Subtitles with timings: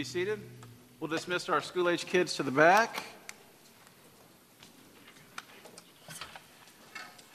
[0.00, 0.40] be seated.
[0.98, 3.02] We'll dismiss our school age kids to the back.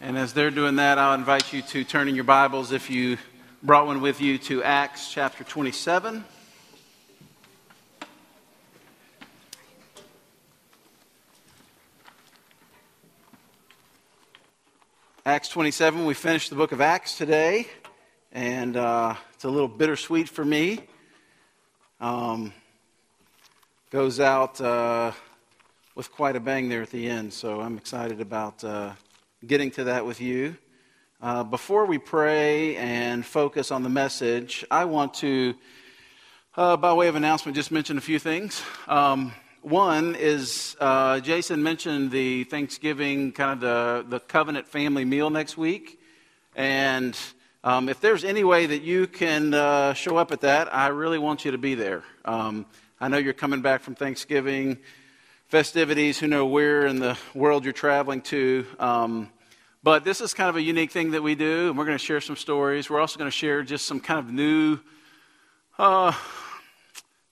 [0.01, 3.19] And as they're doing that, I'll invite you to turn in your Bibles, if you
[3.61, 6.25] brought one with you, to Acts chapter 27.
[15.23, 17.67] Acts 27, we finished the book of Acts today,
[18.31, 20.87] and uh, it's a little bittersweet for me.
[22.01, 22.51] Um,
[23.89, 25.13] goes out uh,
[25.95, 28.91] with quite a bang there at the end, so I'm excited about uh,
[29.47, 30.57] getting to that with you.
[31.21, 35.55] Uh, before we pray and focus on the message, I want to,
[36.57, 38.61] uh, by way of announcement, just mention a few things.
[38.89, 45.29] Um, one is uh, Jason mentioned the Thanksgiving, kind of the, the covenant family meal
[45.29, 45.97] next week.
[46.57, 47.17] And
[47.65, 51.17] um, if there's any way that you can uh, show up at that, I really
[51.17, 52.03] want you to be there.
[52.23, 52.67] Um,
[53.01, 54.77] I know you're coming back from Thanksgiving
[55.47, 58.67] festivities, who know where in the world you're traveling to.
[58.77, 59.31] Um,
[59.81, 62.03] but this is kind of a unique thing that we do, and we're going to
[62.03, 62.87] share some stories.
[62.87, 64.79] We're also going to share just some kind of new.
[65.79, 66.13] Uh,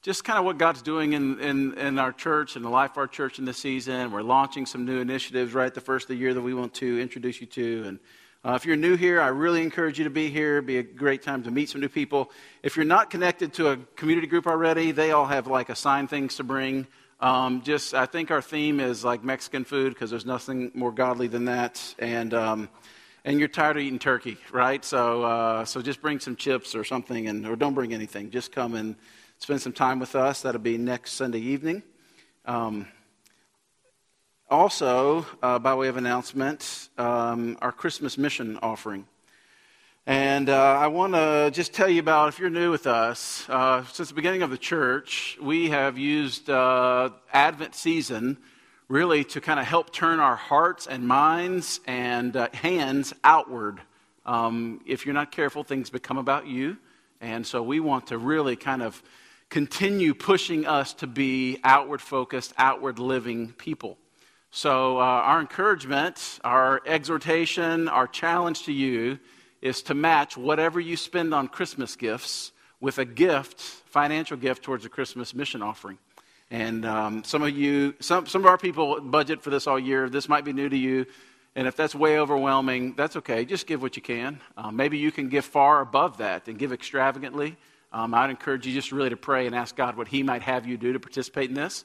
[0.01, 2.97] just kind of what God's doing in, in, in our church and the life of
[2.97, 4.11] our church in this season.
[4.11, 6.99] We're launching some new initiatives right the first of the year that we want to
[6.99, 7.83] introduce you to.
[7.85, 7.99] And
[8.45, 10.57] uh, if you're new here, I really encourage you to be here.
[10.57, 12.29] It'd be a great time to meet some new people.
[12.61, 16.35] If you're not connected to a community group already, they all have like assigned things
[16.35, 16.85] to bring.
[17.21, 21.27] Um, just, I think our theme is like Mexican food because there's nothing more godly
[21.27, 21.95] than that.
[21.99, 22.69] And, um,
[23.23, 24.83] and you're tired of eating turkey, right?
[24.83, 28.29] So, uh, so just bring some chips or something, and or don't bring anything.
[28.29, 28.97] Just come and
[29.37, 30.41] spend some time with us.
[30.41, 31.83] That'll be next Sunday evening.
[32.45, 32.87] Um,
[34.53, 39.07] also, uh, by way of announcement, um, our Christmas mission offering.
[40.05, 43.83] And uh, I want to just tell you about, if you're new with us, uh,
[43.85, 48.37] since the beginning of the church, we have used uh, Advent season
[48.89, 53.81] really to kind of help turn our hearts and minds and uh, hands outward.
[54.23, 56.77] Um, if you're not careful, things become about you.
[57.21, 59.01] And so we want to really kind of
[59.49, 63.97] continue pushing us to be outward focused, outward living people.
[64.55, 69.17] So, uh, our encouragement, our exhortation, our challenge to you
[69.63, 74.85] is to match whatever you spend on Christmas gifts with a gift, financial gift towards
[74.85, 75.97] a Christmas mission offering.
[76.51, 80.07] And um, some of you, some, some of our people budget for this all year.
[80.07, 81.07] This might be new to you.
[81.55, 83.45] And if that's way overwhelming, that's okay.
[83.45, 84.39] Just give what you can.
[84.55, 87.57] Uh, maybe you can give far above that and give extravagantly.
[87.91, 90.67] Um, I'd encourage you just really to pray and ask God what He might have
[90.67, 91.83] you do to participate in this.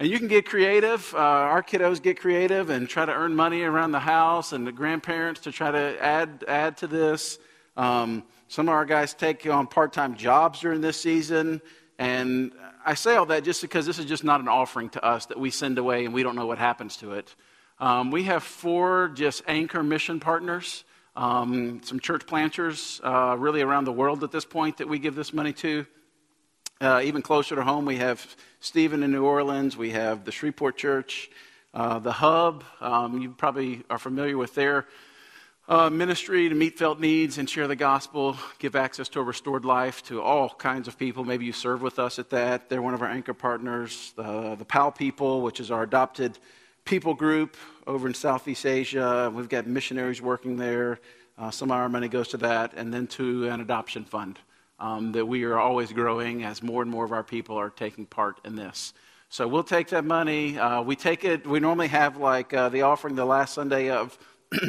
[0.00, 1.14] And you can get creative.
[1.14, 4.72] Uh, our kiddos get creative and try to earn money around the house, and the
[4.72, 7.38] grandparents to try to add, add to this.
[7.76, 11.62] Um, some of our guys take on part time jobs during this season.
[11.98, 12.52] And
[12.84, 15.38] I say all that just because this is just not an offering to us that
[15.38, 17.34] we send away and we don't know what happens to it.
[17.78, 20.84] Um, we have four just anchor mission partners
[21.16, 25.14] um, some church planters uh, really around the world at this point that we give
[25.14, 25.86] this money to.
[26.80, 30.78] Uh, even closer to home, we have Stephen in New Orleans, we have the Shreveport
[30.78, 31.30] Church,
[31.74, 32.64] uh, the Hub.
[32.80, 34.86] Um, you probably are familiar with their
[35.68, 39.66] uh, ministry to meet felt needs and share the gospel, give access to a restored
[39.66, 41.24] life to all kinds of people.
[41.24, 42.70] Maybe you serve with us at that.
[42.70, 44.14] They're one of our anchor partners.
[44.16, 46.38] The, the PAL people, which is our adopted
[46.86, 49.30] people group over in Southeast Asia.
[49.32, 51.00] We've got missionaries working there.
[51.50, 54.38] Some of our money goes to that, and then to an adoption fund
[54.78, 58.06] um, that we are always growing as more and more of our people are taking
[58.06, 58.92] part in this.
[59.28, 60.58] So we'll take that money.
[60.58, 61.46] Uh, we take it.
[61.46, 64.16] We normally have like uh, the offering the last Sunday of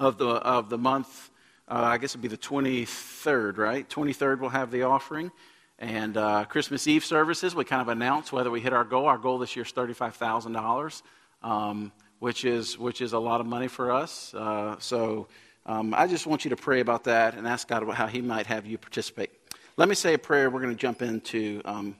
[0.00, 1.30] of the of the month.
[1.68, 3.88] Uh, I guess it'd be the 23rd, right?
[3.88, 5.30] 23rd we'll have the offering.
[5.78, 9.06] And uh, Christmas Eve services, we kind of announce whether we hit our goal.
[9.06, 11.02] Our goal this year is $35,000,
[11.42, 14.34] um, which, is, which is a lot of money for us.
[14.34, 15.28] Uh, so
[15.66, 18.20] um, I just want you to pray about that and ask God about how He
[18.20, 19.30] might have you participate.
[19.76, 20.50] Let me say a prayer.
[20.50, 21.96] We're going to jump into um,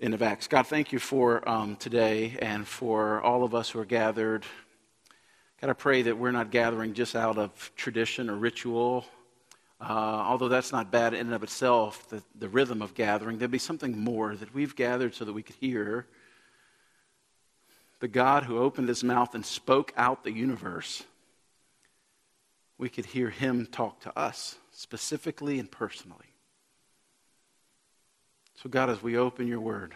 [0.00, 0.48] into Acts.
[0.48, 4.44] God, thank you for um, today and for all of us who are gathered.
[5.60, 9.06] God, I pray that we're not gathering just out of tradition or ritual
[9.80, 13.50] uh, although that's not bad in and of itself, the, the rhythm of gathering, there'd
[13.50, 16.06] be something more that we've gathered so that we could hear
[18.00, 21.02] the God who opened his mouth and spoke out the universe.
[22.78, 26.34] We could hear him talk to us specifically and personally.
[28.62, 29.94] So, God, as we open your word,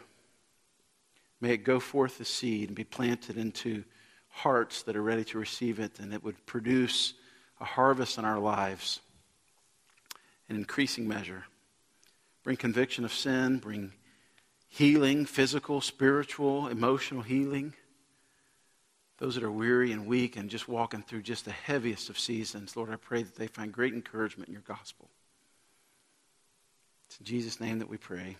[1.41, 3.85] may it go forth as seed and be planted into
[4.29, 7.15] hearts that are ready to receive it, and it would produce
[7.61, 9.01] a harvest in our lives
[10.49, 11.45] in increasing measure.
[12.43, 13.93] bring conviction of sin, bring
[14.69, 17.75] healing, physical, spiritual, emotional healing.
[19.19, 22.77] Those that are weary and weak and just walking through just the heaviest of seasons,
[22.77, 25.09] Lord, I pray that they find great encouragement in your gospel.
[27.07, 28.37] It's in Jesus' name that we pray.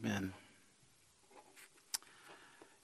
[0.00, 0.32] Amen.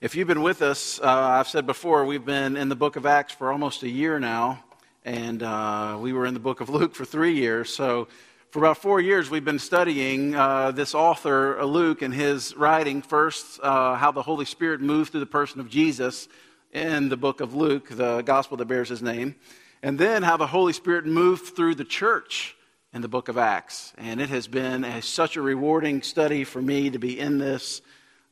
[0.03, 3.07] If you've been with us, uh, I've said before, we've been in the book of
[3.07, 4.63] Acts for almost a year now,
[5.07, 7.73] and uh, we were in the book of Luke for three years.
[7.73, 8.09] So
[8.51, 13.01] for about four years, we've been studying uh, this author, Luke, and his writing.
[13.01, 16.29] First, uh, how the Holy Spirit moved through the person of Jesus
[16.73, 19.35] in the book of Luke, the gospel that bears his name.
[19.83, 22.57] And then how the Holy Spirit moved through the church
[22.93, 23.93] in the book of Acts.
[23.97, 27.81] And it has been a, such a rewarding study for me to be in this.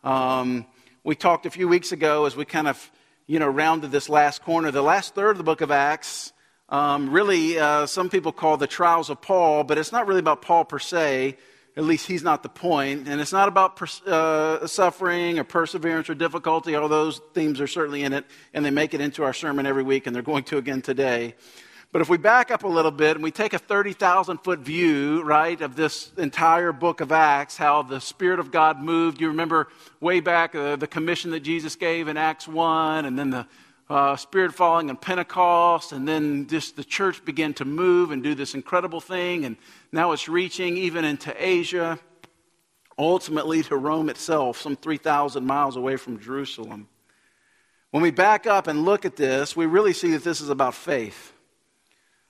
[0.03, 0.67] Um,
[1.05, 2.91] we talked a few weeks ago as we kind of,
[3.27, 4.71] you know, rounded this last corner.
[4.71, 6.33] The last third of the book of Acts
[6.69, 10.43] um, really, uh, some people call the trials of Paul, but it's not really about
[10.43, 11.37] Paul per se.
[11.77, 13.07] At least he's not the point.
[13.07, 18.03] And it's not about uh, suffering or perseverance or difficulty, All those themes are certainly
[18.03, 18.25] in it,
[18.55, 21.35] and they make it into our sermon every week, and they're going to again today.
[21.93, 25.23] But if we back up a little bit and we take a 30,000 foot view,
[25.23, 29.21] right, of this entire book of Acts, how the Spirit of God moved.
[29.21, 29.69] You remember
[30.01, 33.47] way back uh, the commission that Jesus gave in Acts 1, and then the
[33.89, 38.35] uh, Spirit falling on Pentecost, and then just the church began to move and do
[38.35, 39.57] this incredible thing, and
[39.93, 41.99] now it's reaching even into Asia,
[42.99, 46.89] ultimately to Rome itself, some 3,000 miles away from Jerusalem.
[47.91, 50.75] When we back up and look at this, we really see that this is about
[50.75, 51.33] faith.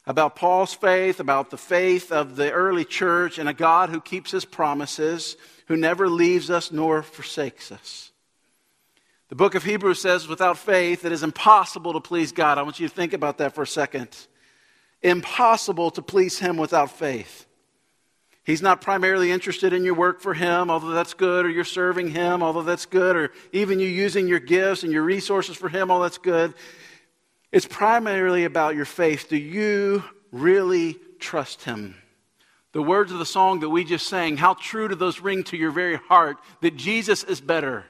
[0.07, 4.31] About Paul's faith, about the faith of the early church, and a God who keeps
[4.31, 5.37] his promises,
[5.67, 8.13] who never leaves us nor forsakes us.
[9.29, 12.59] The book of Hebrews says, without faith, it is impossible to please God.
[12.59, 14.17] I want you to think about that for a second.
[15.03, 17.46] Impossible to please Him without faith.
[18.47, 22.13] He's not primarily interested in your work for Him, although that's good, or you're serving
[22.13, 25.91] Him, although that's good, or even you using your gifts and your resources for Him,
[25.91, 26.55] all that's good.
[27.51, 29.29] It's primarily about your faith.
[29.29, 31.97] Do you really trust Him?
[32.71, 35.57] The words of the song that we just sang, how true do those ring to
[35.57, 37.85] your very heart that Jesus is better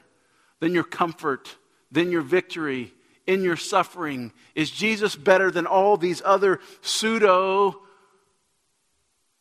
[0.61, 1.55] than your comfort,
[1.93, 2.95] than your victory
[3.27, 4.33] in your suffering?
[4.55, 7.83] Is Jesus better than all these other pseudo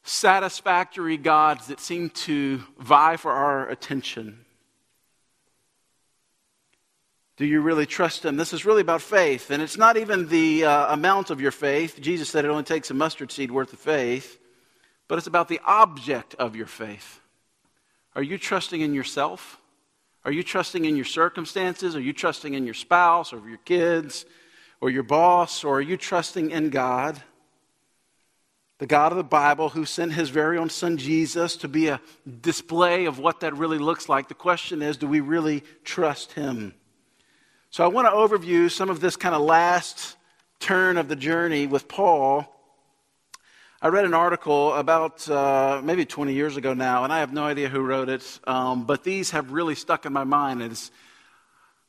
[0.06, 4.46] satisfactory gods that seem to vie for our attention?
[7.38, 8.38] Do you really trust Him?
[8.38, 12.00] This is really about faith, and it's not even the uh, amount of your faith.
[12.00, 14.40] Jesus said it only takes a mustard seed worth of faith,
[15.10, 17.20] but it's about the object of your faith.
[18.16, 19.60] Are you trusting in yourself?
[20.24, 21.96] Are you trusting in your circumstances?
[21.96, 24.26] Are you trusting in your spouse or your kids
[24.80, 25.64] or your boss?
[25.64, 27.22] Or are you trusting in God?
[28.78, 32.02] The God of the Bible who sent his very own son Jesus to be a
[32.42, 34.28] display of what that really looks like.
[34.28, 36.74] The question is do we really trust him?
[37.70, 40.18] So I want to overview some of this kind of last
[40.60, 42.52] turn of the journey with Paul
[43.86, 47.44] I read an article about uh, maybe 20 years ago now, and I have no
[47.44, 50.64] idea who wrote it, um, but these have really stuck in my mind.
[50.64, 50.90] It's,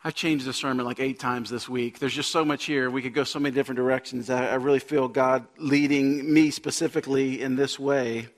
[0.07, 1.99] I've changed the sermon like eight times this week.
[1.99, 2.89] There's just so much here.
[2.91, 4.31] We could go so many different directions.
[4.31, 8.29] I, really feel God leading me specifically in this way.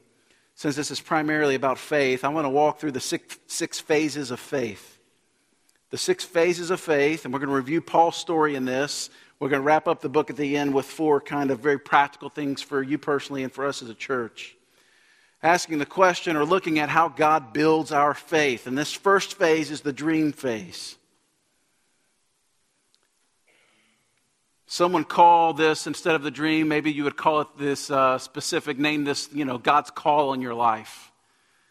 [0.54, 4.30] Since this is primarily about faith, I want to walk through the six, six phases
[4.30, 4.98] of faith.
[5.90, 9.10] The six phases of faith, and we're going to review Paul's story in this.
[9.38, 11.78] We're going to wrap up the book at the end with four kind of very
[11.78, 14.56] practical things for you personally and for us as a church.
[15.42, 18.66] Asking the question or looking at how God builds our faith.
[18.66, 20.97] And this first phase is the dream phase.
[24.68, 28.78] Someone call this instead of the dream, maybe you would call it this uh, specific
[28.78, 31.10] name, this, you know, God's call in your life.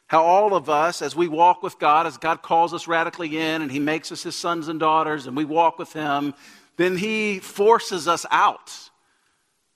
[0.07, 3.61] How all of us, as we walk with God, as God calls us radically in
[3.61, 6.33] and He makes us His sons and daughters, and we walk with Him,
[6.77, 8.89] then he forces us out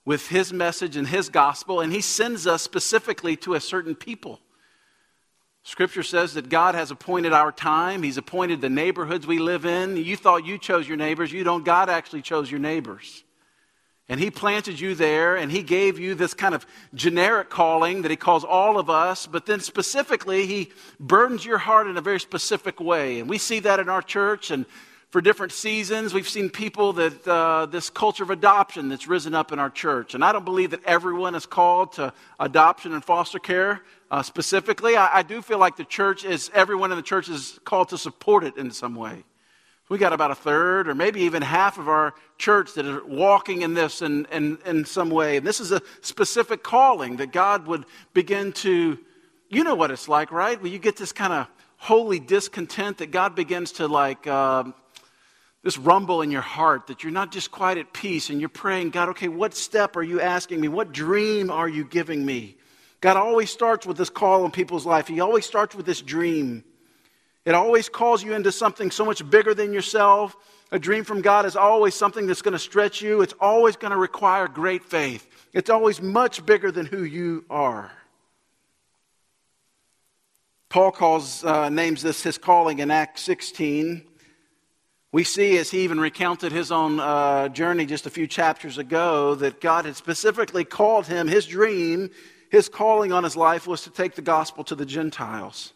[0.05, 4.39] with his message and his gospel, and he sends us specifically to a certain people.
[5.63, 8.01] Scripture says that God has appointed our time.
[8.01, 9.95] He's appointed the neighborhoods we live in.
[9.95, 11.31] You thought you chose your neighbors.
[11.31, 11.63] You don't.
[11.63, 13.23] God actually chose your neighbors.
[14.09, 18.11] And He planted you there, and He gave you this kind of generic calling that
[18.11, 22.19] He calls all of us, but then specifically, He burdens your heart in a very
[22.19, 23.19] specific way.
[23.19, 24.65] And we see that in our church, and
[25.11, 26.13] for different seasons.
[26.13, 30.15] We've seen people that uh, this culture of adoption that's risen up in our church.
[30.15, 34.95] And I don't believe that everyone is called to adoption and foster care uh, specifically.
[34.95, 37.97] I, I, do feel like the church is, everyone in the church is called to
[37.97, 39.23] support it in some way.
[39.89, 43.63] We got about a third or maybe even half of our church that are walking
[43.63, 45.35] in this in, in, in some way.
[45.35, 48.97] And this is a specific calling that God would begin to
[49.49, 50.59] you know what it's like, right?
[50.61, 54.63] Where you get this kind of holy discontent that God begins to like uh,
[55.63, 58.89] this rumble in your heart that you're not just quite at peace and you're praying,
[58.89, 60.67] God, okay, what step are you asking me?
[60.67, 62.57] What dream are you giving me?
[62.99, 65.07] God always starts with this call in people's life.
[65.07, 66.63] He always starts with this dream.
[67.45, 70.35] It always calls you into something so much bigger than yourself.
[70.71, 73.21] A dream from God is always something that's going to stretch you.
[73.21, 75.27] It's always going to require great faith.
[75.51, 77.91] It's always much bigger than who you are.
[80.69, 84.07] Paul calls, uh, names this his calling in Acts 16.
[85.13, 89.35] We see, as he even recounted his own uh, journey just a few chapters ago,
[89.35, 92.11] that God had specifically called him, his dream,
[92.49, 95.73] his calling on his life was to take the gospel to the Gentiles.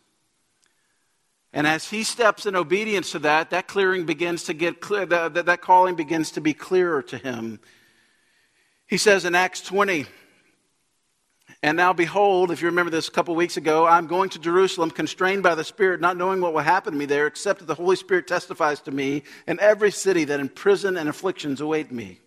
[1.52, 5.34] And as he steps in obedience to that, that clearing begins to get clear, that,
[5.34, 7.60] that, that calling begins to be clearer to him.
[8.88, 10.06] He says in Acts 20,
[11.64, 14.92] and now, behold, if you remember this a couple weeks ago, I'm going to Jerusalem,
[14.92, 17.76] constrained by the Spirit, not knowing what will happen to me there, except that the
[17.76, 22.20] Holy Spirit testifies to me in every city that in prison and afflictions await me.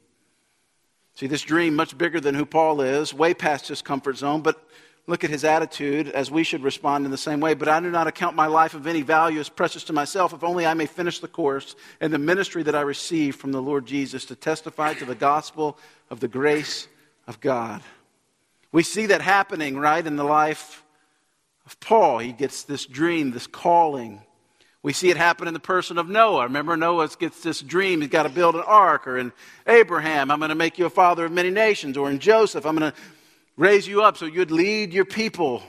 [1.15, 4.63] See, this dream, much bigger than who Paul is, way past his comfort zone, but
[5.09, 7.55] look at his attitude as we should respond in the same way.
[7.55, 10.45] But I do not account my life of any value as precious to myself, if
[10.45, 13.87] only I may finish the course and the ministry that I received from the Lord
[13.87, 15.79] Jesus to testify to the gospel
[16.11, 16.87] of the grace
[17.27, 17.83] of God.
[18.73, 20.85] We see that happening, right, in the life
[21.65, 22.19] of Paul.
[22.19, 24.23] He gets this dream, this calling.
[24.83, 26.45] We see it happen in the person of Noah.
[26.45, 28.01] Remember, Noah gets this dream.
[28.01, 29.07] He's got to build an ark.
[29.07, 29.33] Or in
[29.67, 31.97] Abraham, I'm going to make you a father of many nations.
[31.97, 32.99] Or in Joseph, I'm going to
[33.57, 35.63] raise you up so you'd lead your people.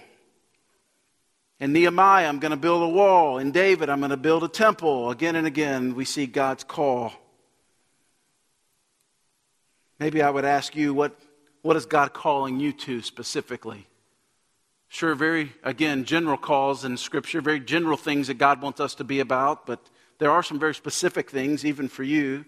[1.59, 3.39] In Nehemiah, I'm going to build a wall.
[3.39, 5.09] In David, I'm going to build a temple.
[5.09, 7.11] Again and again, we see God's call.
[9.99, 11.19] Maybe I would ask you, what
[11.61, 13.87] what is God calling you to specifically?
[14.87, 19.03] Sure, very, again, general calls in Scripture, very general things that God wants us to
[19.03, 19.79] be about, but
[20.17, 22.45] there are some very specific things, even for you.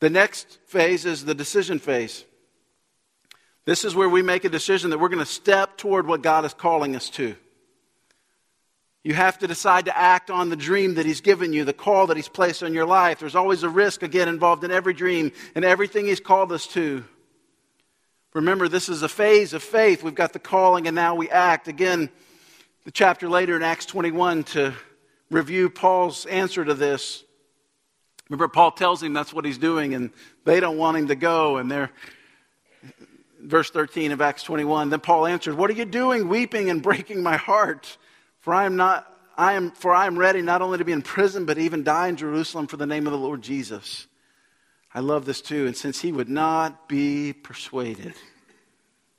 [0.00, 2.24] The next phase is the decision phase.
[3.66, 6.44] This is where we make a decision that we're going to step toward what God
[6.44, 7.36] is calling us to.
[9.02, 12.06] You have to decide to act on the dream that He's given you, the call
[12.06, 13.20] that He's placed on your life.
[13.20, 17.04] There's always a risk, again, involved in every dream and everything He's called us to.
[18.34, 20.02] Remember, this is a phase of faith.
[20.02, 21.68] We've got the calling and now we act.
[21.68, 22.10] Again,
[22.84, 24.74] the chapter later in Acts 21 to
[25.30, 27.22] review Paul's answer to this.
[28.28, 30.10] Remember, Paul tells him that's what he's doing, and
[30.44, 31.58] they don't want him to go.
[31.58, 31.90] And they're,
[33.40, 37.22] verse 13 of Acts 21, then Paul answered, What are you doing, weeping and breaking
[37.22, 37.96] my heart?
[38.40, 39.10] For I am not.
[39.36, 42.06] I am, for I am ready not only to be in prison, but even die
[42.06, 44.06] in Jerusalem for the name of the Lord Jesus.
[44.94, 45.66] I love this too.
[45.66, 48.14] And since he would not be persuaded,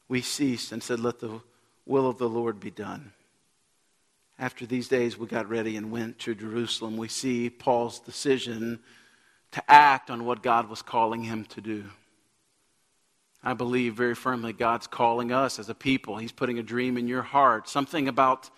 [0.08, 1.42] we ceased and said, Let the
[1.86, 3.12] will of the Lord be done.
[4.40, 6.98] After these days, we got ready and went to Jerusalem.
[6.98, 8.80] We see Paul's decision
[9.52, 11.86] to act on what God was calling him to do.
[13.44, 16.18] I believe very firmly God's calling us as a people.
[16.18, 18.50] He's putting a dream in your heart, something about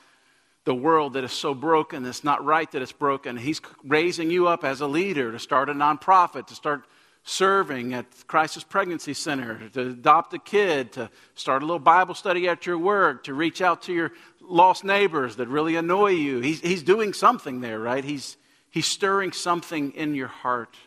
[0.63, 2.05] the world that is so broken.
[2.05, 3.37] It's not right that it's broken.
[3.37, 6.85] He's raising you up as a leader to start a nonprofit, to start
[7.27, 12.47] serving at Crisis Pregnancy Center, to adopt a kid, to start a little Bible study
[12.47, 16.39] at your work, to reach out to your lost neighbors that really annoy you.
[16.39, 18.03] He's, he's doing something there, right?
[18.03, 18.37] He's,
[18.69, 20.77] he's stirring something in your heart.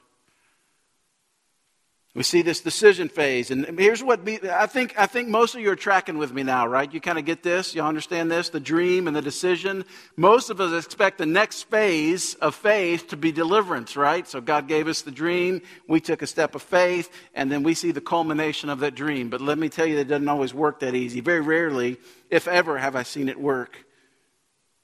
[2.13, 3.53] We see this decision phase.
[3.53, 6.67] And here's what I think I think most of you are tracking with me now,
[6.67, 6.93] right?
[6.93, 9.85] You kind of get this, you understand this, the dream and the decision.
[10.17, 14.27] Most of us expect the next phase of faith to be deliverance, right?
[14.27, 17.75] So God gave us the dream, we took a step of faith, and then we
[17.75, 19.31] see the culmination of that dream.
[19.31, 21.21] But let me tell you, it doesn't always work that easy.
[21.21, 21.97] Very rarely,
[22.29, 23.85] if ever, have I seen it work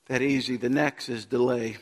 [0.06, 0.56] that easy.
[0.56, 1.78] The next is delay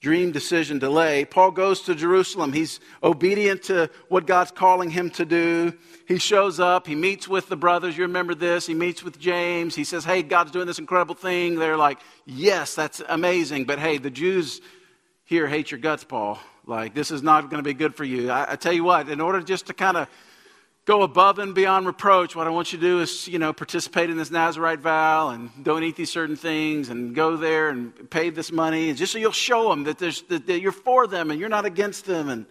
[0.00, 1.24] dream decision delay.
[1.24, 2.52] Paul goes to Jerusalem.
[2.52, 5.72] He's obedient to what God's calling him to do.
[6.06, 6.86] He shows up.
[6.86, 7.96] He meets with the brothers.
[7.96, 8.66] You remember this.
[8.66, 9.74] He meets with James.
[9.74, 11.56] He says, Hey, God's doing this incredible thing.
[11.56, 13.64] They're like, Yes, that's amazing.
[13.64, 14.60] But hey, the Jews
[15.24, 16.38] here hate your guts, Paul.
[16.64, 18.30] Like, this is not going to be good for you.
[18.30, 20.08] I, I tell you what, in order just to kind of
[20.88, 22.34] go above and beyond reproach.
[22.34, 25.50] What I want you to do is, you know, participate in this Nazarite vow and
[25.62, 29.18] don't eat these certain things and go there and pay this money, and just so
[29.18, 32.30] you'll show them that, there's, that, that you're for them and you're not against them.
[32.30, 32.46] And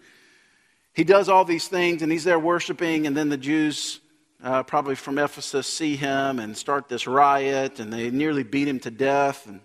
[0.94, 4.01] he does all these things, and he's there worshiping, and then the Jews,
[4.44, 8.79] uh, probably from Ephesus, see him and start this riot, and they nearly beat him
[8.82, 9.48] to death.
[9.48, 9.62] And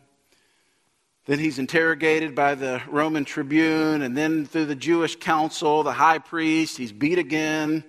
[1.27, 6.21] then he's interrogated by the Roman tribune, and then through the Jewish council, the high
[6.21, 7.85] priest, he's beat again.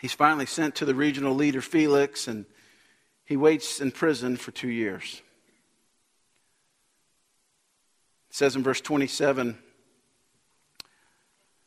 [0.00, 2.44] He's finally sent to the regional leader Felix, and
[3.24, 5.22] he waits in prison for two years.
[8.30, 9.58] It says in verse 27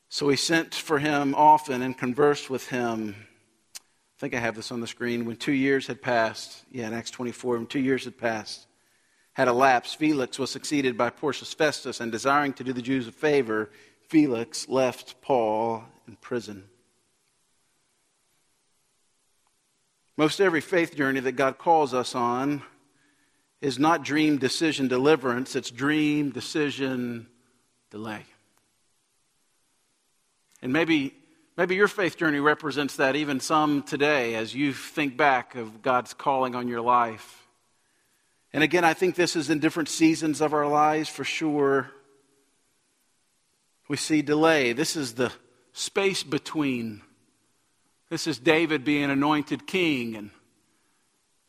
[0.10, 3.16] So he sent for him often and conversed with him.
[3.76, 5.26] I think I have this on the screen.
[5.26, 8.68] When two years had passed, yeah, in Acts 24, when two years had passed,
[9.34, 13.12] had elapsed, Felix was succeeded by Porcius Festus, and desiring to do the Jews a
[13.12, 13.70] favor,
[14.10, 16.66] Felix left Paul in prison.
[20.20, 22.62] Most every faith journey that God calls us on
[23.62, 27.26] is not dream, decision, deliverance, it's dream, decision,
[27.90, 28.26] delay.
[30.62, 31.14] And maybe,
[31.56, 36.14] maybe your faith journey represents that even some today as you think back of God's
[36.14, 37.48] calling on your life.
[38.52, 41.92] And again, I think this is in different seasons of our lives for sure.
[43.88, 44.74] We see delay.
[44.74, 45.32] This is the
[45.72, 47.04] space between
[48.10, 50.16] this is David being anointed king.
[50.16, 50.32] And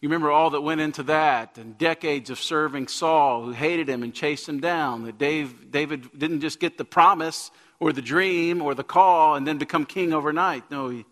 [0.00, 4.02] you remember all that went into that and decades of serving Saul, who hated him
[4.02, 5.05] and chased him down.
[5.05, 9.47] That Dave, David didn't just get the promise or the dream or the call and
[9.47, 10.71] then become king overnight.
[10.71, 11.05] No, he,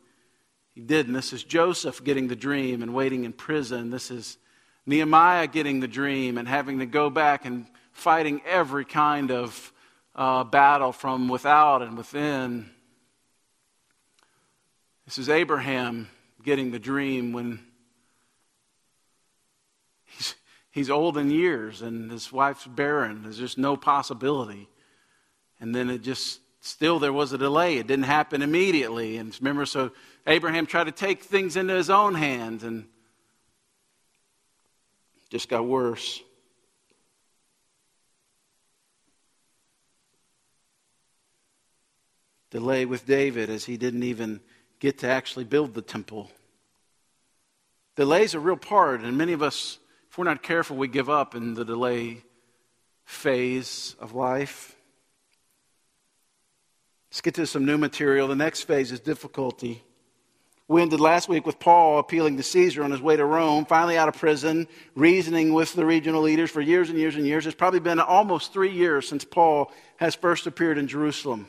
[0.74, 1.06] he did.
[1.06, 3.90] And this is Joseph getting the dream and waiting in prison.
[3.90, 4.38] This is
[4.86, 9.72] Nehemiah getting the dream and having to go back and fighting every kind of
[10.14, 12.70] uh, battle from without and within.
[15.08, 16.06] This is Abraham
[16.44, 17.60] getting the dream when
[20.04, 20.34] he's,
[20.70, 23.22] he's old in years and his wife's barren.
[23.22, 24.68] There's just no possibility.
[25.60, 27.78] And then it just, still there was a delay.
[27.78, 29.16] It didn't happen immediately.
[29.16, 29.92] And remember, so
[30.26, 32.84] Abraham tried to take things into his own hands and
[35.30, 36.20] just got worse.
[42.50, 44.42] Delay with David as he didn't even
[44.80, 46.30] get to actually build the temple.
[47.96, 51.10] Delay is a real part, and many of us, if we're not careful, we give
[51.10, 52.22] up in the delay
[53.04, 54.76] phase of life.
[57.10, 58.28] Let's get to some new material.
[58.28, 59.82] The next phase is difficulty.
[60.68, 63.96] We ended last week with Paul appealing to Caesar on his way to Rome, finally
[63.96, 67.46] out of prison, reasoning with the regional leaders for years and years and years.
[67.46, 71.48] It's probably been almost three years since Paul has first appeared in Jerusalem.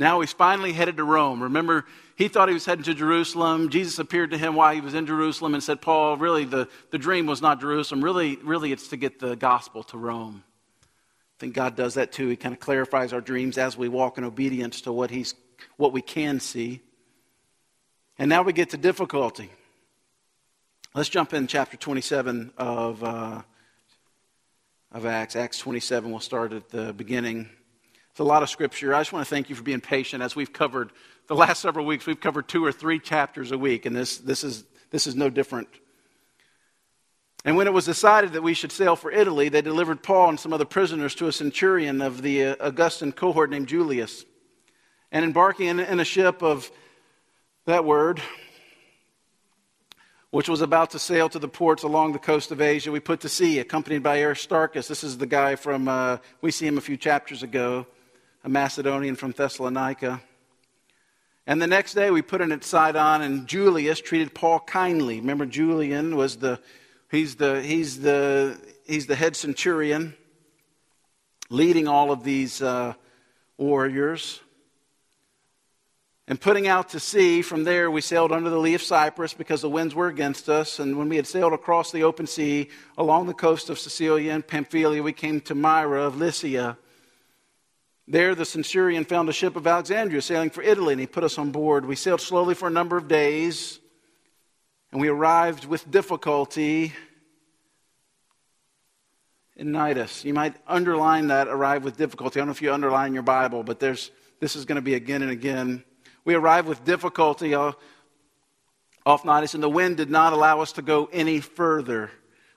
[0.00, 1.42] Now he's finally headed to Rome.
[1.42, 1.84] Remember,
[2.16, 3.68] he thought he was heading to Jerusalem.
[3.68, 6.96] Jesus appeared to him while he was in Jerusalem and said, Paul, really, the, the
[6.96, 8.02] dream was not Jerusalem.
[8.02, 10.42] Really, really, it's to get the gospel to Rome.
[10.82, 12.28] I think God does that too.
[12.28, 15.34] He kind of clarifies our dreams as we walk in obedience to what, he's,
[15.76, 16.80] what we can see.
[18.18, 19.50] And now we get to difficulty.
[20.94, 23.42] Let's jump in chapter 27 of, uh,
[24.92, 25.36] of Acts.
[25.36, 27.50] Acts 27, we'll start at the beginning.
[28.20, 28.94] It's a lot of scripture.
[28.94, 30.92] I just want to thank you for being patient as we've covered
[31.26, 32.04] the last several weeks.
[32.04, 35.30] We've covered two or three chapters a week, and this, this, is, this is no
[35.30, 35.68] different.
[37.46, 40.38] And when it was decided that we should sail for Italy, they delivered Paul and
[40.38, 44.26] some other prisoners to a centurion of the uh, Augustan cohort named Julius.
[45.10, 46.70] And embarking in, in a ship of
[47.64, 48.20] that word,
[50.28, 53.20] which was about to sail to the ports along the coast of Asia, we put
[53.20, 54.88] to sea, accompanied by Aristarchus.
[54.88, 57.86] This is the guy from, uh, we see him a few chapters ago
[58.44, 60.20] a Macedonian from Thessalonica.
[61.46, 65.20] And the next day we put in at Sidon, and Julius treated Paul kindly.
[65.20, 66.60] Remember, Julian was the
[67.10, 70.14] he's the he's the he's the head centurion,
[71.48, 72.94] leading all of these uh,
[73.58, 74.40] warriors.
[76.28, 79.62] And putting out to sea, from there we sailed under the lee of Cyprus because
[79.62, 80.78] the winds were against us.
[80.78, 84.46] And when we had sailed across the open sea along the coast of Cilicia and
[84.46, 86.78] Pamphylia, we came to Myra of Lycia.
[88.10, 91.38] There, the centurion found a ship of Alexandria sailing for Italy, and he put us
[91.38, 91.86] on board.
[91.86, 93.78] We sailed slowly for a number of days,
[94.90, 96.92] and we arrived with difficulty
[99.54, 100.24] in Cnidus.
[100.24, 102.40] You might underline that, arrive with difficulty.
[102.40, 104.94] I don't know if you underline your Bible, but there's, this is going to be
[104.94, 105.84] again and again.
[106.24, 107.70] We arrived with difficulty uh,
[109.06, 112.10] off Cnidus, and the wind did not allow us to go any further.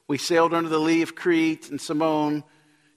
[0.07, 2.43] We sailed under the lee of Crete and Salmone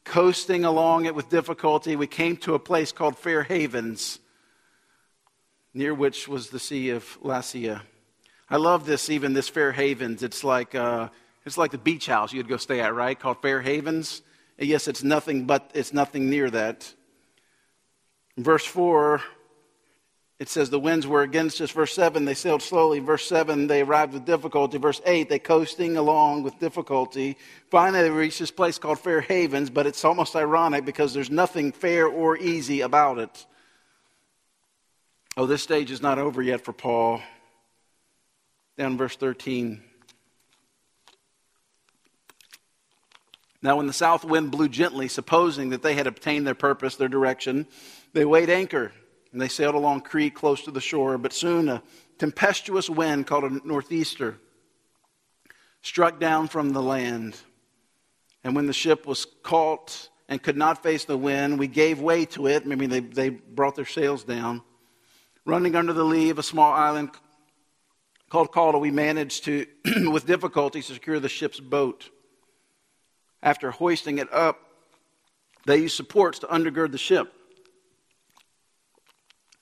[0.06, 4.18] coasting along it with difficulty, we came to a place called Fair Havens,
[5.74, 7.82] near which was the Sea of Lasea.
[8.48, 10.22] I love this, even this Fair Havens.
[10.22, 11.08] It's like, uh,
[11.44, 13.18] it's like the beach house you'd go stay at, right?
[13.18, 14.22] Called Fair Havens.
[14.58, 16.94] And yes, it's nothing but it's nothing near that.
[18.38, 19.20] verse 4,
[20.38, 21.70] it says the winds were against us.
[21.70, 22.98] Verse 7, they sailed slowly.
[22.98, 24.76] Verse 7, they arrived with difficulty.
[24.76, 27.38] Verse 8, they coasting along with difficulty.
[27.70, 31.72] Finally, they reached this place called Fair Havens, but it's almost ironic because there's nothing
[31.72, 33.46] fair or easy about it.
[35.38, 37.22] Oh, this stage is not over yet for Paul.
[38.76, 39.82] Down in verse 13.
[43.62, 47.08] Now, when the south wind blew gently, supposing that they had obtained their purpose, their
[47.08, 47.66] direction,
[48.12, 48.92] they weighed anchor
[49.32, 51.18] and they sailed along Crete close to the shore.
[51.18, 51.82] But soon a
[52.18, 54.38] tempestuous wind called a northeaster
[55.82, 57.36] struck down from the land.
[58.42, 62.24] And when the ship was caught and could not face the wind, we gave way
[62.26, 62.66] to it.
[62.66, 64.62] Maybe they, they brought their sails down.
[65.44, 67.10] Running under the lee of a small island
[68.30, 69.66] called Cauda, we managed to,
[70.10, 72.10] with difficulty, secure the ship's boat.
[73.42, 74.58] After hoisting it up,
[75.66, 77.32] they used supports to undergird the ship.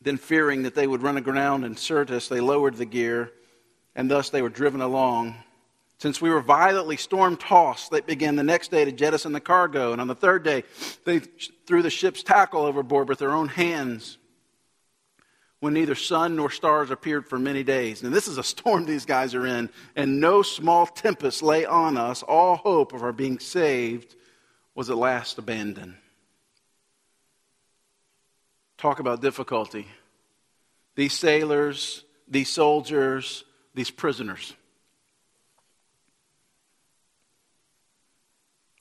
[0.04, 3.32] Then, fearing that they would run aground and in Syrtis, they lowered the gear,
[3.96, 5.34] and thus they were driven along.
[5.98, 9.92] Since we were violently storm tossed, they began the next day to jettison the cargo,
[9.92, 10.64] and on the third day,
[11.06, 14.18] they threw the ship's tackle overboard with their own hands
[15.60, 18.02] when neither sun nor stars appeared for many days.
[18.02, 21.96] And this is a storm these guys are in, and no small tempest lay on
[21.96, 22.22] us.
[22.22, 24.14] All hope of our being saved
[24.74, 25.94] was at last abandoned.
[28.78, 29.86] Talk about difficulty.
[30.96, 34.54] These sailors, these soldiers, these prisoners.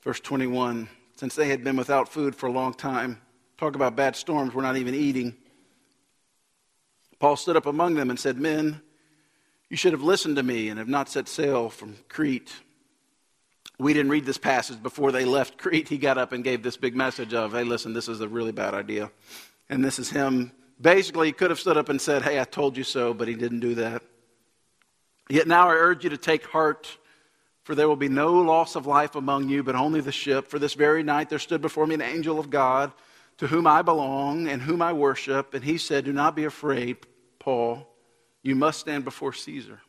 [0.03, 3.21] Verse 21 Since they had been without food for a long time,
[3.57, 5.35] talk about bad storms, we're not even eating.
[7.19, 8.81] Paul stood up among them and said, Men,
[9.69, 12.53] you should have listened to me and have not set sail from Crete.
[13.79, 15.87] We didn't read this passage before they left Crete.
[15.93, 18.51] He got up and gave this big message of, Hey, listen, this is a really
[18.51, 19.09] bad idea.
[19.69, 20.51] And this is him.
[20.79, 23.35] Basically, he could have stood up and said, Hey, I told you so, but he
[23.35, 24.03] didn't do that.
[25.29, 26.97] Yet now I urge you to take heart,
[27.63, 30.49] for there will be no loss of life among you, but only the ship.
[30.49, 32.91] For this very night there stood before me an angel of God,
[33.37, 35.53] to whom I belong and whom I worship.
[35.53, 36.97] And he said, Do not be afraid.
[37.39, 37.87] Paul,
[38.41, 39.79] you must stand before Caesar.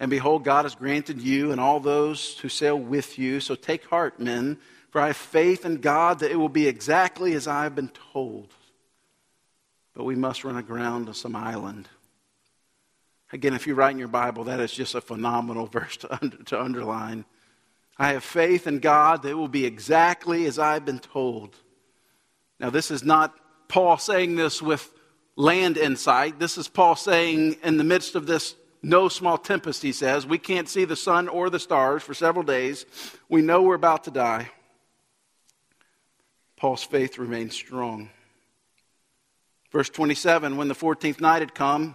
[0.00, 3.40] And behold, God has granted you and all those who sail with you.
[3.40, 4.58] So take heart, men,
[4.98, 7.92] for I have faith in God that it will be exactly as I have been
[8.12, 8.52] told.
[9.94, 11.88] But we must run aground on some island.
[13.32, 16.36] Again, if you write in your Bible, that is just a phenomenal verse to, under,
[16.38, 17.26] to underline.
[17.96, 21.54] I have faith in God that it will be exactly as I've been told.
[22.58, 23.36] Now, this is not
[23.68, 24.92] Paul saying this with
[25.36, 26.40] land insight.
[26.40, 30.38] This is Paul saying, in the midst of this no small tempest, he says, we
[30.38, 32.84] can't see the sun or the stars for several days.
[33.28, 34.50] We know we're about to die.
[36.58, 38.10] Paul's faith remained strong.
[39.70, 41.94] Verse 27 When the 14th night had come,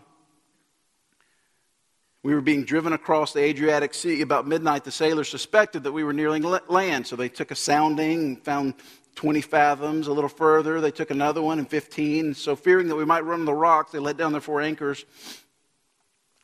[2.24, 4.22] we were being driven across the Adriatic Sea.
[4.22, 8.20] About midnight, the sailors suspected that we were nearing land, so they took a sounding
[8.20, 8.76] and found
[9.16, 10.08] 20 fathoms.
[10.08, 12.34] A little further, they took another one and 15.
[12.34, 15.04] So, fearing that we might run on the rocks, they let down their four anchors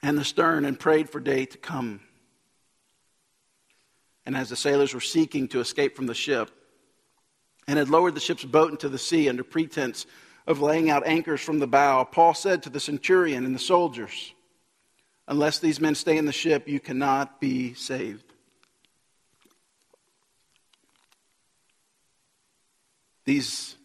[0.03, 2.01] and the stern and prayed for day to come.
[4.25, 6.51] And as the sailors were seeking to escape from the ship
[7.69, 10.08] and had lowered the ship's boat into the sea under pretense
[10.47, 14.34] of laying out anchors from the bow, Paul said to the centurion and the soldiers,
[15.27, 18.23] Unless these men stay in the ship, you cannot be saved.
[23.25, 23.75] These,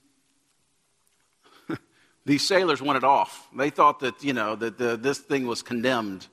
[2.25, 3.47] these sailors wanted off.
[3.55, 6.27] They thought that, you know, that the, this thing was condemned.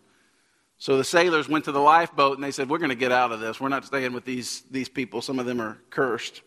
[0.77, 3.33] So the sailors went to the lifeboat and they said, We're going to get out
[3.33, 3.59] of this.
[3.59, 5.21] We're not staying with these, these people.
[5.21, 6.43] Some of them are cursed.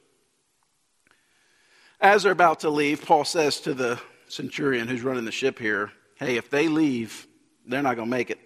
[2.01, 5.93] As they're about to leave, Paul says to the centurion who's running the ship here,
[6.17, 7.27] Hey, if they leave,
[7.67, 8.39] they're not going to make it.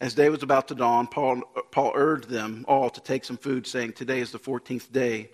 [0.00, 3.66] As day was about to dawn, Paul, Paul urged them all to take some food,
[3.66, 5.30] saying, Today is the 14th day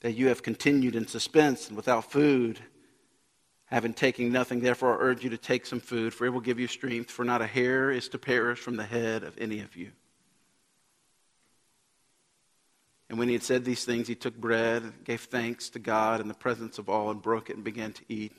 [0.00, 2.60] that you have continued in suspense and without food,
[3.66, 4.60] having taken nothing.
[4.60, 7.24] Therefore, I urge you to take some food, for it will give you strength, for
[7.24, 9.90] not a hair is to perish from the head of any of you.
[13.08, 16.28] And when he had said these things, he took bread, gave thanks to God in
[16.28, 18.32] the presence of all, and broke it and began to eat.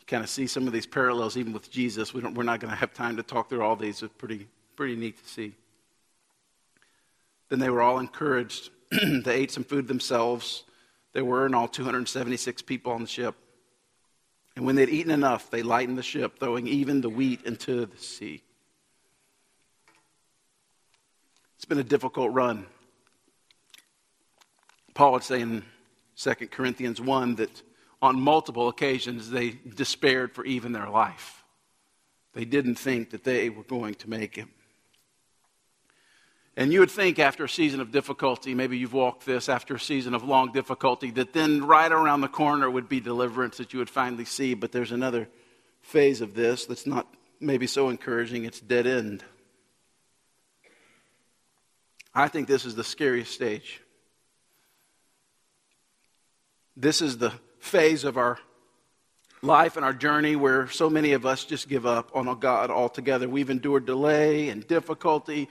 [0.00, 2.14] You kind of see some of these parallels even with Jesus.
[2.14, 4.02] We are not going to have time to talk through all these.
[4.02, 5.54] It's pretty, pretty neat to see.
[7.50, 8.70] Then they were all encouraged
[9.24, 10.64] they ate some food themselves.
[11.12, 13.34] There were in all 276 people on the ship.
[14.56, 17.96] And when they'd eaten enough, they lightened the ship, throwing even the wheat into the
[17.98, 18.42] sea.
[21.58, 22.66] It's been a difficult run.
[24.94, 25.64] Paul would say in
[26.16, 27.62] 2 Corinthians 1 that
[28.00, 31.42] on multiple occasions they despaired for even their life.
[32.32, 34.46] They didn't think that they were going to make it.
[36.56, 39.80] And you would think after a season of difficulty, maybe you've walked this after a
[39.80, 43.80] season of long difficulty, that then right around the corner would be deliverance that you
[43.80, 44.54] would finally see.
[44.54, 45.28] But there's another
[45.80, 49.24] phase of this that's not maybe so encouraging it's dead end.
[52.18, 53.80] I think this is the scariest stage.
[56.76, 58.40] This is the phase of our
[59.40, 63.28] life and our journey where so many of us just give up on God altogether.
[63.28, 65.48] We've endured delay and difficulty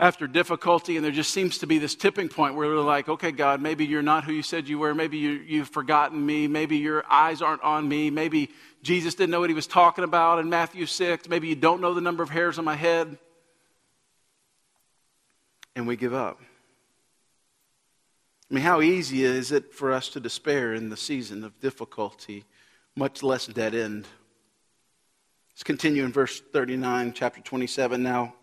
[0.00, 3.30] after difficulty, and there just seems to be this tipping point where we're like, okay,
[3.30, 4.96] God, maybe you're not who you said you were.
[4.96, 6.48] Maybe you, you've forgotten me.
[6.48, 8.10] Maybe your eyes aren't on me.
[8.10, 8.50] Maybe
[8.82, 11.28] Jesus didn't know what he was talking about in Matthew 6.
[11.28, 13.16] Maybe you don't know the number of hairs on my head.
[15.76, 16.40] And we give up.
[18.50, 22.44] I mean, how easy is it for us to despair in the season of difficulty,
[22.96, 24.08] much less dead end?
[25.52, 28.02] Let's continue in verse 39, chapter 27.
[28.02, 28.34] Now,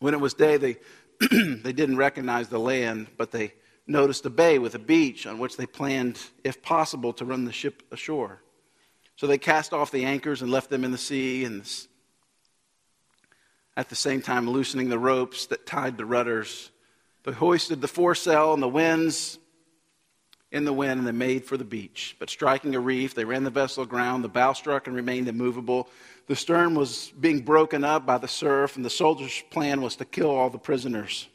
[0.00, 0.76] when it was day, they,
[1.30, 3.54] they didn't recognize the land, but they
[3.86, 7.52] noticed a bay with a beach on which they planned, if possible, to run the
[7.52, 8.42] ship ashore.
[9.16, 11.64] So they cast off the anchors and left them in the sea, and
[13.76, 16.70] at the same time loosening the ropes that tied the rudders.
[17.24, 19.38] They hoisted the foresail and the winds
[20.52, 22.16] in the wind, and they made for the beach.
[22.18, 24.22] But striking a reef, they ran the vessel aground.
[24.22, 25.88] The bow struck and remained immovable.
[26.28, 30.04] The stern was being broken up by the surf, and the soldiers' plan was to
[30.04, 31.28] kill all the prisoners,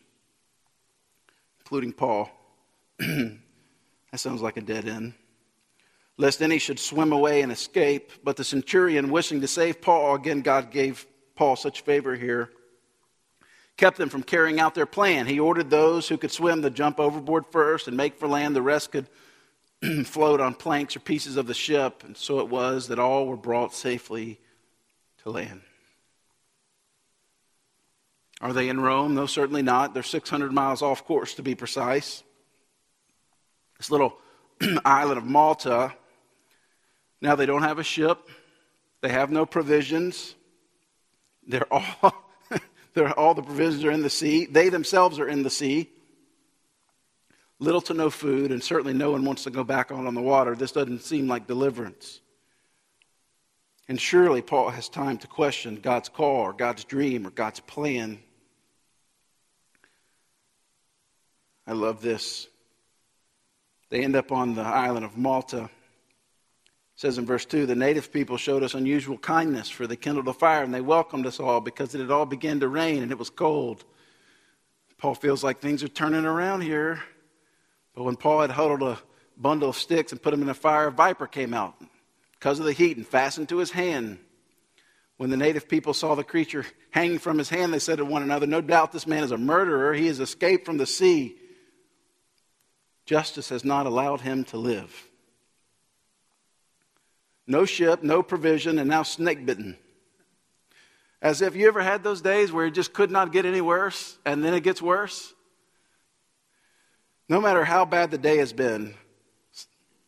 [1.59, 2.29] including Paul.
[2.99, 3.39] that
[4.15, 5.13] sounds like a dead end.
[6.17, 8.11] Lest any should swim away and escape.
[8.23, 11.05] But the centurion, wishing to save Paul, again, God gave
[11.41, 12.51] Paul such favor here,
[13.75, 15.25] kept them from carrying out their plan.
[15.25, 18.55] He ordered those who could swim to jump overboard first and make for land.
[18.55, 19.07] The rest could
[20.05, 22.03] float on planks or pieces of the ship.
[22.03, 24.39] And so it was that all were brought safely
[25.23, 25.61] to land.
[28.39, 29.15] Are they in Rome?
[29.15, 29.95] No, certainly not.
[29.95, 32.21] They're 600 miles off course, to be precise.
[33.79, 34.15] This little
[34.85, 35.91] island of Malta,
[37.19, 38.29] now they don't have a ship,
[39.01, 40.35] they have no provisions.
[41.51, 42.15] They're all,
[42.93, 44.45] they're, all the provisions are in the sea.
[44.45, 45.89] They themselves are in the sea.
[47.59, 50.21] Little to no food, and certainly no one wants to go back out on the
[50.21, 50.55] water.
[50.55, 52.21] This doesn't seem like deliverance.
[53.87, 58.19] And surely Paul has time to question God's call or God's dream or God's plan.
[61.67, 62.47] I love this.
[63.89, 65.69] They end up on the island of Malta.
[67.01, 70.33] Says in verse 2 the native people showed us unusual kindness, for they kindled a
[70.33, 73.17] fire and they welcomed us all because it had all begun to rain and it
[73.17, 73.83] was cold.
[74.99, 77.01] Paul feels like things are turning around here.
[77.95, 78.99] But when Paul had huddled a
[79.35, 81.73] bundle of sticks and put them in a fire, a viper came out
[82.33, 84.19] because of the heat and fastened to his hand.
[85.17, 88.21] When the native people saw the creature hanging from his hand, they said to one
[88.21, 89.95] another, No doubt this man is a murderer.
[89.95, 91.35] He has escaped from the sea.
[93.07, 95.07] Justice has not allowed him to live.
[97.51, 99.77] No ship, no provision, and now snake bitten.
[101.21, 104.17] As if you ever had those days where it just could not get any worse,
[104.25, 105.33] and then it gets worse.
[107.27, 108.93] No matter how bad the day has been,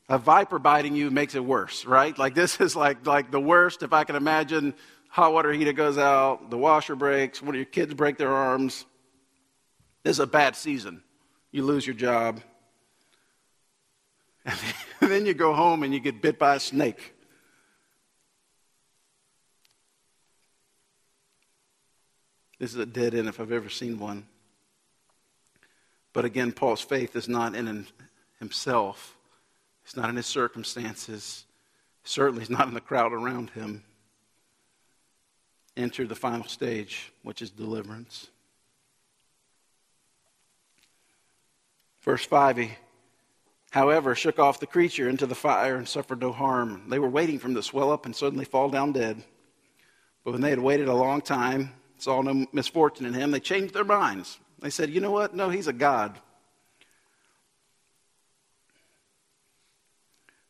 [0.07, 2.17] a viper biting you makes it worse, right?
[2.17, 4.73] Like this is like, like the worst if I can imagine
[5.09, 8.85] hot water heater goes out, the washer breaks, one of your kids break their arms.
[10.03, 11.03] This is a bad season.
[11.51, 12.41] You lose your job.
[15.01, 17.12] And then you go home and you get bit by a snake.
[22.63, 24.25] This is a dead end if I've ever seen one.
[26.13, 27.87] But again, Paul's faith is not in
[28.39, 29.17] himself,
[29.83, 31.43] it's not in his circumstances.
[32.05, 33.83] Certainly, it's not in the crowd around him.
[35.75, 38.29] Enter the final stage, which is deliverance.
[42.01, 42.71] Verse 5 He,
[43.71, 46.83] however, shook off the creature into the fire and suffered no harm.
[46.87, 49.21] They were waiting for him to swell up and suddenly fall down dead.
[50.23, 53.73] But when they had waited a long time, saw no misfortune in him, they changed
[53.73, 54.39] their minds.
[54.59, 55.35] They said, You know what?
[55.35, 56.17] No, he's a God.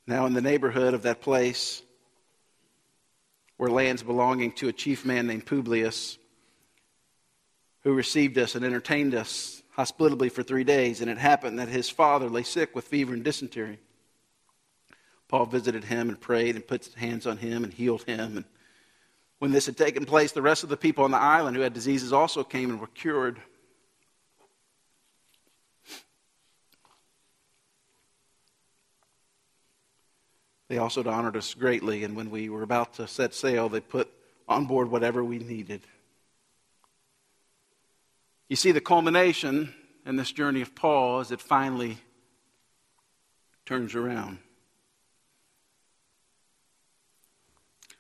[0.06, 1.82] Now, in the neighborhood of that place
[3.58, 6.18] were lands belonging to a chief man named Publius,
[7.84, 11.00] who received us and entertained us hospitably for three days.
[11.02, 13.80] And it happened that his father lay sick with fever and dysentery.
[15.28, 18.38] Paul visited him and prayed and put his hands on him and healed him.
[18.38, 18.46] And
[19.44, 21.74] when this had taken place, the rest of the people on the island who had
[21.74, 23.42] diseases also came and were cured.
[30.70, 34.10] They also honored us greatly, and when we were about to set sail, they put
[34.48, 35.82] on board whatever we needed.
[38.48, 39.74] You see, the culmination
[40.06, 41.98] in this journey of Paul is it finally
[43.66, 44.38] turns around.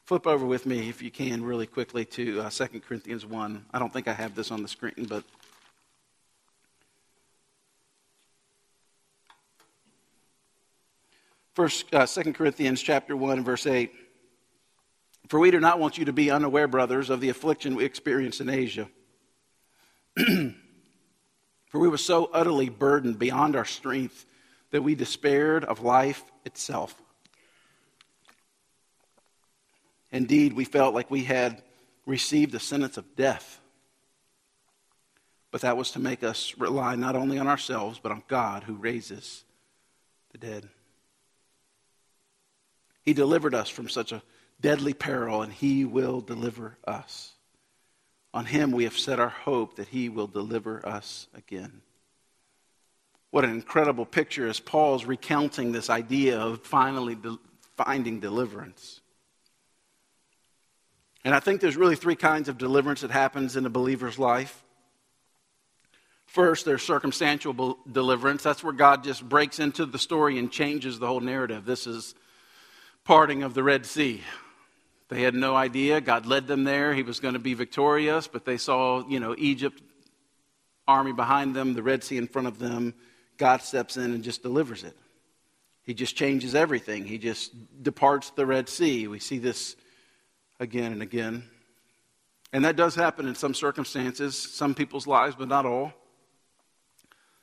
[0.05, 3.65] Flip over with me, if you can, really quickly to uh, 2 Corinthians 1.
[3.73, 5.23] I don't think I have this on the screen, but.
[11.53, 13.93] First, uh, 2 Corinthians chapter 1, verse 8.
[15.29, 18.41] For we do not want you to be unaware, brothers, of the affliction we experienced
[18.41, 18.89] in Asia.
[20.17, 24.25] For we were so utterly burdened beyond our strength
[24.71, 27.02] that we despaired of life itself.
[30.13, 31.63] Indeed, we felt like we had
[32.06, 33.60] received a sentence of death.
[35.49, 38.76] But that was to make us rely not only on ourselves, but on God who
[38.76, 39.43] raises
[40.32, 40.69] the dead.
[43.02, 44.21] He delivered us from such a
[44.62, 47.34] deadly peril, and He will deliver us.
[48.36, 51.82] On Him we have set our hope that He will deliver us again.
[53.32, 57.39] What an incredible picture as Paul's recounting this idea of finally de-
[57.76, 59.02] finding deliverance.
[61.25, 64.63] And I think there's really three kinds of deliverance that happens in a believer's life.
[66.25, 68.43] First, there's circumstantial deliverance.
[68.43, 71.63] That's where God just breaks into the story and changes the whole narrative.
[71.63, 72.15] This is
[73.03, 74.21] parting of the Red Sea.
[75.09, 76.01] They had no idea.
[76.01, 76.93] God led them there.
[76.93, 79.81] He was going to be victorious, but they saw, you know, Egypt
[80.88, 82.95] army behind them, the Red Sea in front of them.
[83.38, 84.97] God steps in and just delivers it.
[85.83, 87.05] He just changes everything.
[87.05, 87.51] He just
[87.83, 89.07] departs the Red Sea.
[89.07, 89.75] We see this
[90.63, 91.47] again and again.
[92.52, 95.93] And that does happen in some circumstances, some people's lives, but not all.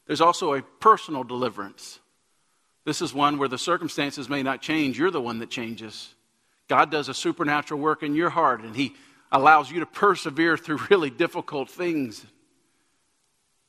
[0.07, 2.01] There's also a personal deliverance.
[2.85, 6.15] This is one where the circumstances may not change, you're the one that changes.
[6.67, 8.95] God does a supernatural work in your heart, and He
[9.31, 12.25] allows you to persevere through really difficult things.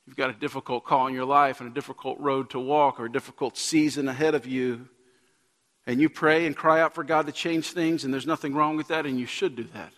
[0.08, 3.06] You've got a difficult call in your life and a difficult road to walk or
[3.06, 4.88] a difficult season ahead of you.
[5.88, 8.78] And you pray and cry out for God to change things, and there's nothing wrong
[8.78, 9.92] with that, and you should do that.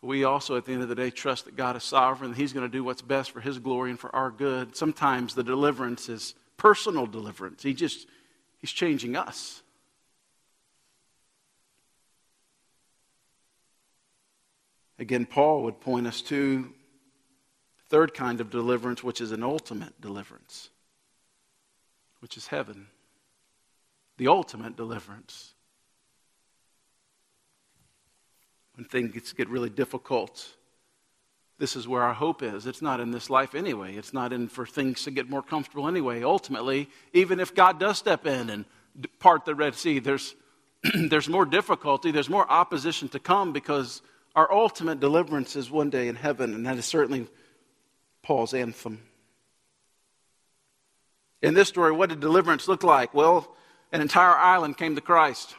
[0.00, 2.52] But we also, at the end of the day, trust that God is sovereign, He's
[2.52, 4.76] going to do what's best for His glory and for our good.
[4.76, 7.62] Sometimes the deliverance is personal deliverance.
[7.62, 8.06] He just,
[8.60, 9.62] he's changing us.
[14.98, 16.72] Again, Paul would point us to
[17.88, 20.70] third kind of deliverance, which is an ultimate deliverance,
[22.20, 22.86] which is heaven.
[24.16, 25.54] The ultimate deliverance.
[28.76, 30.46] When things get really difficult,
[31.58, 32.66] this is where our hope is.
[32.66, 33.94] It's not in this life anyway.
[33.94, 36.22] It's not in for things to get more comfortable anyway.
[36.22, 38.64] Ultimately, even if God does step in and
[39.20, 40.34] part the Red Sea, there's,
[40.94, 44.02] there's more difficulty, there's more opposition to come because
[44.34, 47.28] our ultimate deliverance is one day in heaven, and that is certainly
[48.22, 49.00] Paul's anthem.
[51.40, 53.14] In this story, what did deliverance look like?
[53.14, 53.54] Well,
[53.92, 55.54] an entire island came to Christ.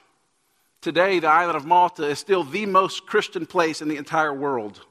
[0.82, 4.86] Today, the island of Malta is still the most Christian place in the entire world.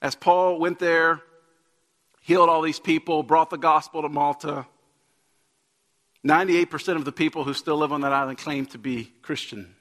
[0.00, 1.22] As Paul went there,
[2.20, 4.66] healed all these people, brought the gospel to Malta,
[6.26, 9.74] 98% of the people who still live on that island claim to be Christian,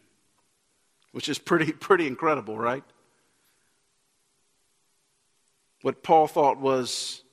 [1.11, 2.83] which is pretty, pretty incredible, right?
[5.81, 7.23] What Paul thought was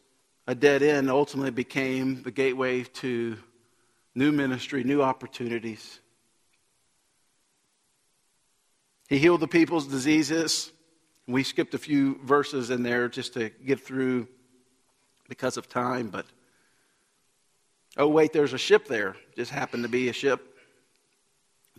[0.46, 3.36] a dead end ultimately became the gateway to
[4.14, 6.00] new ministry, new opportunities.
[9.08, 10.70] He healed the people's diseases.
[11.26, 14.28] We skipped a few verses in there just to get through
[15.28, 16.26] because of time, but
[17.96, 19.16] oh, wait, there's a ship there.
[19.36, 20.56] Just happened to be a ship.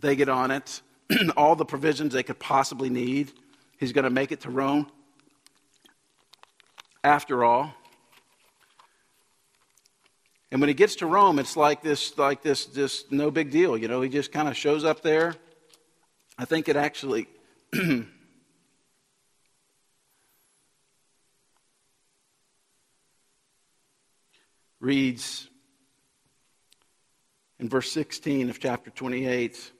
[0.00, 0.80] They get on it,
[1.36, 3.30] all the provisions they could possibly need.
[3.78, 4.90] He's going to make it to Rome.
[7.04, 7.74] After all,
[10.52, 13.74] and when he gets to Rome, it's like this, like this, just no big deal.
[13.78, 15.34] You know, he just kind of shows up there.
[16.36, 17.26] I think it actually
[24.78, 25.48] reads
[27.58, 29.72] in verse 16 of chapter 28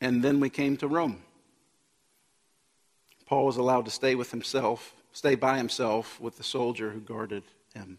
[0.00, 1.20] and then we came to Rome.
[3.26, 7.42] Paul was allowed to stay with himself, stay by himself with the soldier who guarded
[7.74, 7.98] him.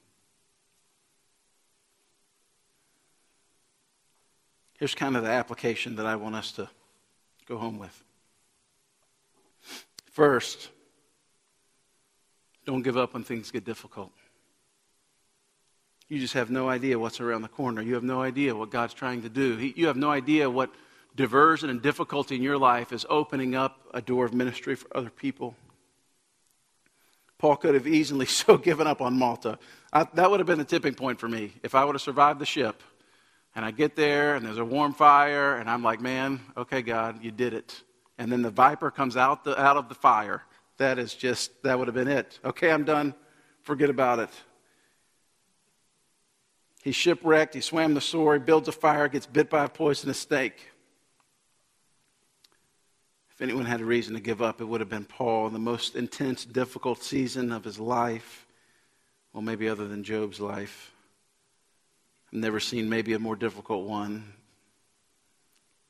[4.79, 6.69] Here's kind of the application that I want us to
[7.45, 8.03] go home with.
[10.11, 10.69] First,
[12.65, 14.11] don't give up when things get difficult.
[16.07, 17.81] You just have no idea what's around the corner.
[17.81, 19.57] You have no idea what God's trying to do.
[19.59, 20.73] You have no idea what
[21.13, 25.09] diversion and difficulty in your life is opening up a door of ministry for other
[25.09, 25.55] people.
[27.37, 29.59] Paul could have easily so given up on Malta.
[29.91, 31.51] I, that would have been the tipping point for me.
[31.63, 32.81] If I would have survived the ship
[33.59, 37.21] and I get there and there's a warm fire and I'm like, man, okay, God,
[37.21, 37.83] you did it.
[38.17, 40.43] And then the viper comes out, the, out of the fire.
[40.77, 42.39] That is just, that would have been it.
[42.45, 43.13] Okay, I'm done.
[43.63, 44.29] Forget about it.
[46.83, 50.19] He's shipwrecked, he swam the shore, he builds a fire, gets bit by a poisonous
[50.19, 50.71] snake.
[53.31, 55.59] If anyone had a reason to give up, it would have been Paul in the
[55.59, 58.47] most intense, difficult season of his life.
[59.33, 60.93] Well, maybe other than Job's life.
[62.31, 64.33] I've never seen maybe a more difficult one.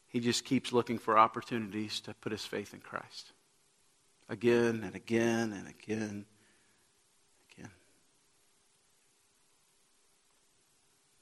[0.08, 3.32] He just keeps looking for opportunities to put his faith in Christ.
[4.30, 6.26] Again and again and again.
[7.52, 7.70] Again.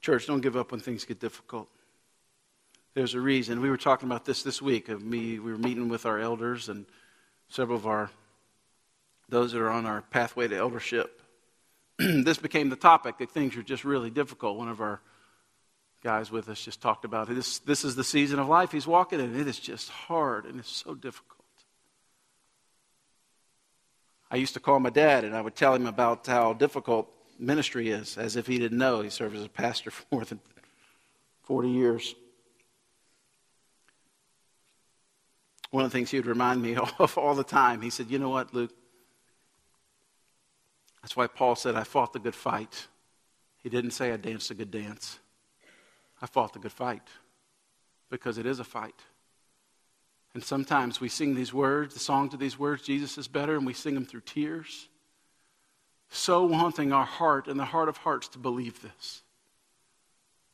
[0.00, 1.68] Church, don't give up when things get difficult.
[2.94, 3.60] There's a reason.
[3.60, 4.88] We were talking about this this week.
[4.88, 6.86] Of me, we were meeting with our elders and
[7.48, 8.10] several of our
[9.28, 11.17] those that are on our pathway to eldership.
[12.24, 14.56] this became the topic that things are just really difficult.
[14.56, 15.00] One of our
[16.02, 17.34] guys with us just talked about it.
[17.34, 19.38] This, this is the season of life he's walking in.
[19.38, 21.38] It is just hard and it's so difficult.
[24.30, 27.90] I used to call my dad and I would tell him about how difficult ministry
[27.90, 29.00] is, as if he didn't know.
[29.00, 30.40] He served as a pastor for more than
[31.42, 32.14] 40 years.
[35.70, 38.18] One of the things he would remind me of all the time, he said, You
[38.18, 38.72] know what, Luke?
[41.08, 42.86] That's why Paul said, I fought the good fight.
[43.62, 45.18] He didn't say I danced a good dance.
[46.20, 47.08] I fought the good fight
[48.10, 49.00] because it is a fight.
[50.34, 53.64] And sometimes we sing these words, the song to these words, Jesus is better, and
[53.64, 54.86] we sing them through tears.
[56.10, 59.22] So wanting our heart and the heart of hearts to believe this.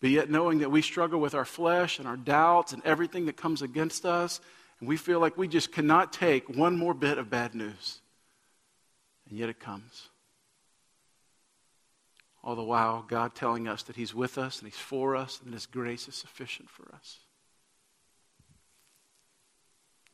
[0.01, 3.37] But yet knowing that we struggle with our flesh and our doubts and everything that
[3.37, 4.41] comes against us,
[4.79, 7.99] and we feel like we just cannot take one more bit of bad news.
[9.29, 10.11] And yet it comes.
[12.45, 15.55] All the while, God telling us that He's with us and He's for us and
[15.55, 17.21] His grace is sufficient for us.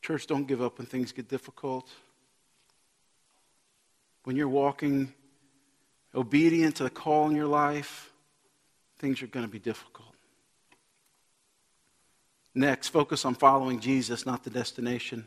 [0.00, 1.88] Church, don't give up when things get difficult.
[4.22, 5.12] When you're walking
[6.14, 8.12] obedient to the call in your life,
[8.98, 10.14] things are going to be difficult.
[12.54, 15.26] Next, focus on following Jesus, not the destination.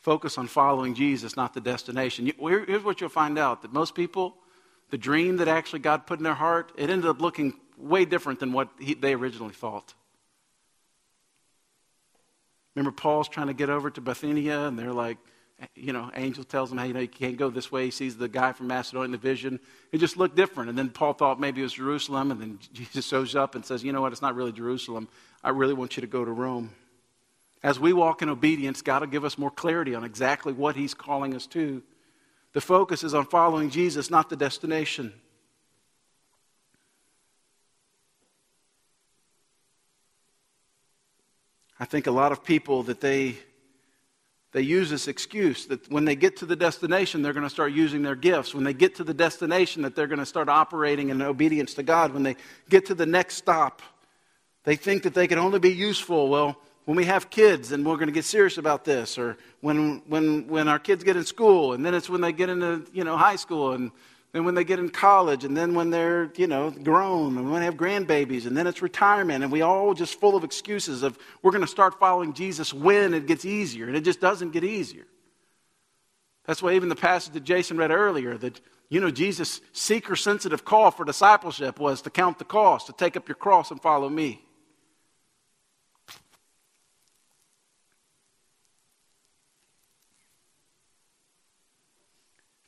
[0.00, 2.30] Focus on following Jesus, not the destination.
[2.38, 4.36] Here's what you'll find out that most people,
[4.90, 8.40] the dream that actually God put in their heart, it ended up looking way different
[8.40, 9.94] than what he, they originally thought.
[12.74, 15.18] Remember, Paul's trying to get over to Bithynia, and they're like,
[15.74, 17.86] you know, angel tells him, hey, you know, you can't go this way.
[17.86, 19.60] He sees the guy from Macedonia in the vision.
[19.92, 20.68] It just looked different.
[20.68, 23.84] And then Paul thought maybe it was Jerusalem, and then Jesus shows up and says,
[23.84, 25.08] you know what, it's not really Jerusalem.
[25.42, 26.70] I really want you to go to Rome.
[27.62, 30.92] As we walk in obedience, God will give us more clarity on exactly what He's
[30.92, 31.82] calling us to.
[32.54, 35.12] The focus is on following Jesus, not the destination.
[41.80, 43.36] I think a lot of people that they
[44.52, 47.72] they use this excuse that when they get to the destination they're going to start
[47.72, 48.54] using their gifts.
[48.54, 51.82] When they get to the destination that they're going to start operating in obedience to
[51.82, 52.14] god.
[52.14, 52.36] When they
[52.70, 53.82] get to the next stop
[54.62, 56.28] they think that they can only be useful.
[56.28, 60.02] Well when we have kids and we're going to get serious about this or when
[60.06, 63.04] when when our kids get in school and then it's when they get into you
[63.04, 63.90] know high school and
[64.34, 67.60] then when they get in college, and then when they're, you know, grown, and when
[67.60, 71.16] they have grandbabies, and then it's retirement, and we all just full of excuses of
[71.40, 74.64] we're going to start following Jesus when it gets easier, and it just doesn't get
[74.64, 75.04] easier.
[76.46, 80.64] That's why even the passage that Jason read earlier, that, you know, Jesus' seeker sensitive
[80.64, 84.08] call for discipleship was to count the cost, to take up your cross and follow
[84.08, 84.44] me.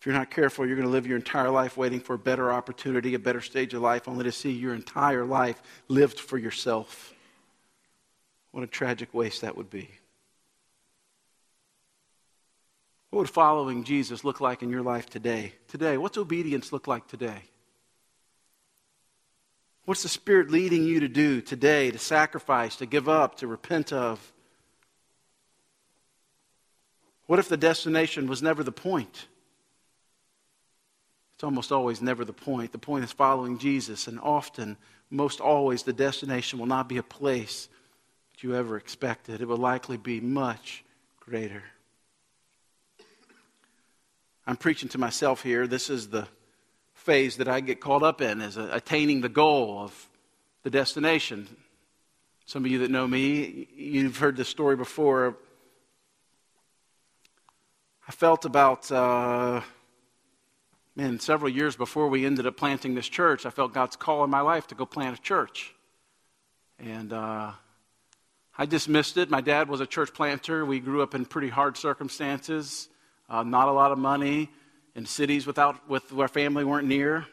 [0.07, 2.53] If you're not careful, you're going to live your entire life waiting for a better
[2.53, 7.13] opportunity, a better stage of life, only to see your entire life lived for yourself.
[8.53, 9.91] What a tragic waste that would be.
[13.11, 15.55] What would following Jesus look like in your life today?
[15.67, 17.43] Today, what's obedience look like today?
[19.87, 23.93] What's the Spirit leading you to do today, to sacrifice, to give up, to repent
[23.93, 24.33] of?
[27.27, 29.27] What if the destination was never the point?
[31.37, 32.73] It's almost always never the point.
[32.73, 34.79] The point is following Jesus, and often,
[35.11, 37.69] most always, the destination will not be a place
[38.33, 39.43] that you ever expected.
[39.43, 40.83] It will likely be much
[41.21, 41.63] greater.
[44.47, 45.67] I'm preaching to myself here.
[45.67, 46.27] This is the
[46.95, 50.09] phase that I get caught up in, is attaining the goal of
[50.63, 51.55] the destination.
[52.47, 55.37] Some of you that know me, you've heard this story before.
[58.09, 58.91] I felt about.
[58.91, 59.61] Uh,
[60.97, 64.31] man, several years before we ended up planting this church, I felt God's call in
[64.31, 65.75] my life to go plant a church.
[66.79, 67.53] And uh,
[68.57, 69.29] I dismissed it.
[69.29, 70.65] My dad was a church planter.
[70.65, 72.89] We grew up in pretty hard circumstances,
[73.29, 74.51] uh, not a lot of money,
[74.95, 77.27] in cities without, with where family weren't near.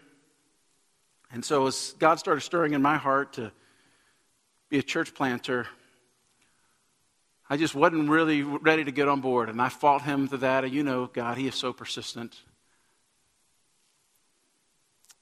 [1.32, 3.52] And so, as God started stirring in my heart to
[4.70, 5.68] be a church planter,
[7.50, 9.48] I just wasn't really ready to get on board.
[9.48, 10.66] And I fought him to that.
[10.66, 12.38] And you know, God, he is so persistent.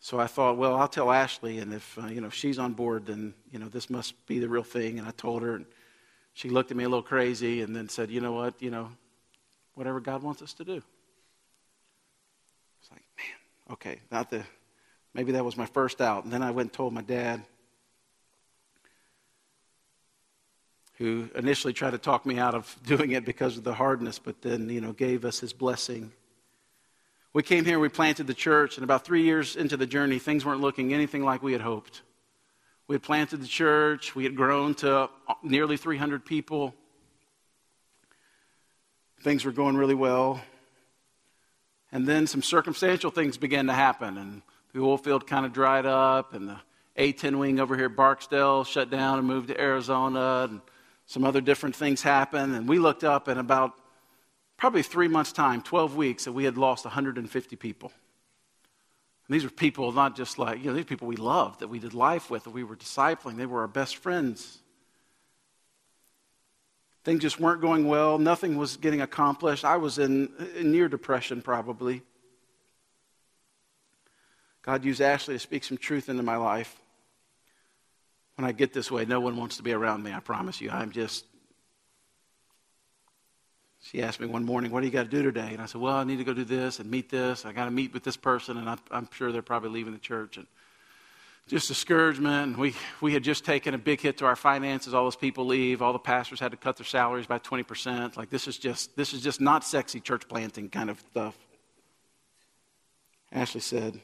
[0.03, 2.73] So I thought, well, I'll tell Ashley, and if uh, you know if she's on
[2.73, 4.97] board, then you know this must be the real thing.
[4.97, 5.65] And I told her, and
[6.33, 8.89] she looked at me a little crazy, and then said, you know what, you know,
[9.75, 10.81] whatever God wants us to do.
[12.81, 14.43] It's like, man, okay, not the
[15.13, 16.23] maybe that was my first out.
[16.23, 17.43] And then I went and told my dad,
[20.97, 24.41] who initially tried to talk me out of doing it because of the hardness, but
[24.41, 26.11] then you know gave us his blessing
[27.33, 30.43] we came here, we planted the church, and about three years into the journey, things
[30.43, 32.01] weren't looking anything like we had hoped.
[32.87, 35.09] We had planted the church, we had grown to
[35.41, 36.75] nearly 300 people.
[39.21, 40.41] Things were going really well.
[41.93, 44.41] And then some circumstantial things began to happen, and
[44.73, 46.59] the oil field kind of dried up, and the
[46.97, 50.61] A 10 wing over here Barksdale shut down and moved to Arizona, and
[51.05, 52.55] some other different things happened.
[52.55, 53.73] And we looked up, and about
[54.61, 57.91] probably three months' time, 12 weeks, that we had lost 150 people.
[59.27, 61.79] And these were people not just like, you know, these people we loved, that we
[61.79, 63.37] did life with, that we were discipling.
[63.37, 64.59] They were our best friends.
[67.03, 68.19] Things just weren't going well.
[68.19, 69.65] Nothing was getting accomplished.
[69.65, 72.03] I was in, in near depression, probably.
[74.61, 76.79] God used Ashley to speak some truth into my life.
[78.35, 80.69] When I get this way, no one wants to be around me, I promise you.
[80.69, 81.25] I'm just
[83.81, 85.49] she asked me one morning, What do you got to do today?
[85.51, 87.45] And I said, Well, I need to go do this and meet this.
[87.45, 89.99] I got to meet with this person, and I'm, I'm sure they're probably leaving the
[89.99, 90.37] church.
[90.37, 90.47] And
[91.47, 92.57] just discouragement.
[92.57, 94.93] We, we had just taken a big hit to our finances.
[94.93, 95.81] All those people leave.
[95.81, 98.15] All the pastors had to cut their salaries by 20%.
[98.15, 101.37] Like, this is just, this is just not sexy church planting kind of stuff.
[103.31, 103.99] Ashley said,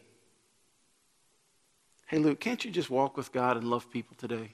[2.08, 4.52] Hey, Luke, can't you just walk with God and love people today?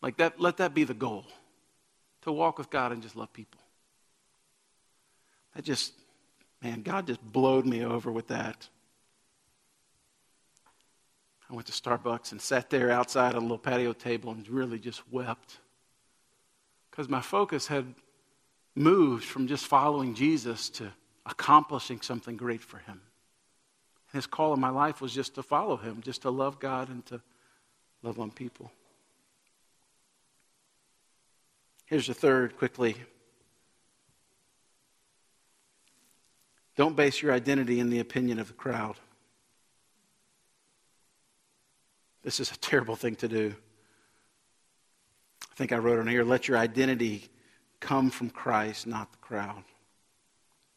[0.00, 1.26] Like that, let that be the goal
[2.22, 3.60] to walk with God and just love people.
[5.56, 5.92] I just,
[6.62, 8.68] man, God just blowed me over with that.
[11.50, 14.78] I went to Starbucks and sat there outside on a little patio table and really
[14.78, 15.58] just wept.
[16.90, 17.94] Because my focus had
[18.74, 20.92] moved from just following Jesus to
[21.24, 23.00] accomplishing something great for him.
[24.12, 26.88] And his call in my life was just to follow him, just to love God
[26.88, 27.20] and to
[28.02, 28.70] love on people.
[31.86, 32.96] Here's the third quickly
[36.78, 38.94] Don't base your identity in the opinion of the crowd.
[42.22, 43.52] This is a terrible thing to do.
[45.42, 47.30] I think I wrote on here let your identity
[47.80, 49.64] come from Christ, not the crowd.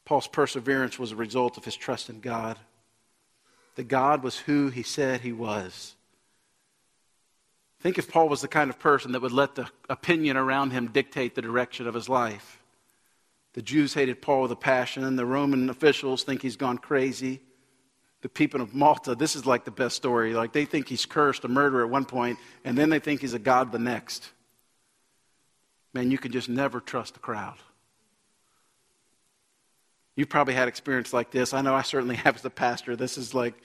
[0.04, 2.58] Paul's perseverance was a result of his trust in God.
[3.76, 5.95] That God was who he said he was.
[7.80, 10.88] Think if Paul was the kind of person that would let the opinion around him
[10.88, 12.61] dictate the direction of his life.
[13.54, 15.16] The Jews hated Paul with a passion.
[15.16, 17.41] The Roman officials think he's gone crazy.
[18.22, 20.34] The people of Malta, this is like the best story.
[20.34, 23.34] Like they think he's cursed, a murderer at one point, and then they think he's
[23.34, 24.30] a god the next.
[25.93, 27.58] Man, you can just never trust the crowd.
[30.16, 31.54] You've probably had experience like this.
[31.54, 32.95] I know I certainly have as a pastor.
[32.95, 33.56] This is like,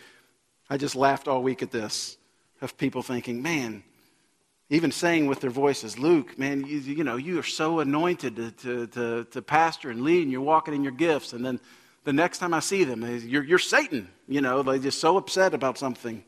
[0.71, 2.17] I just laughed all week at this
[2.61, 3.85] of people thinking, man,
[4.69, 8.51] even saying with their voices, Luke, man, you, you know, you are so anointed to,
[8.51, 11.33] to, to, to, pastor and lead, and you're walking in your gifts.
[11.33, 11.61] And then
[12.03, 14.09] the next time I see them, you're, you're Satan.
[14.27, 16.25] You know, they're just so upset about something.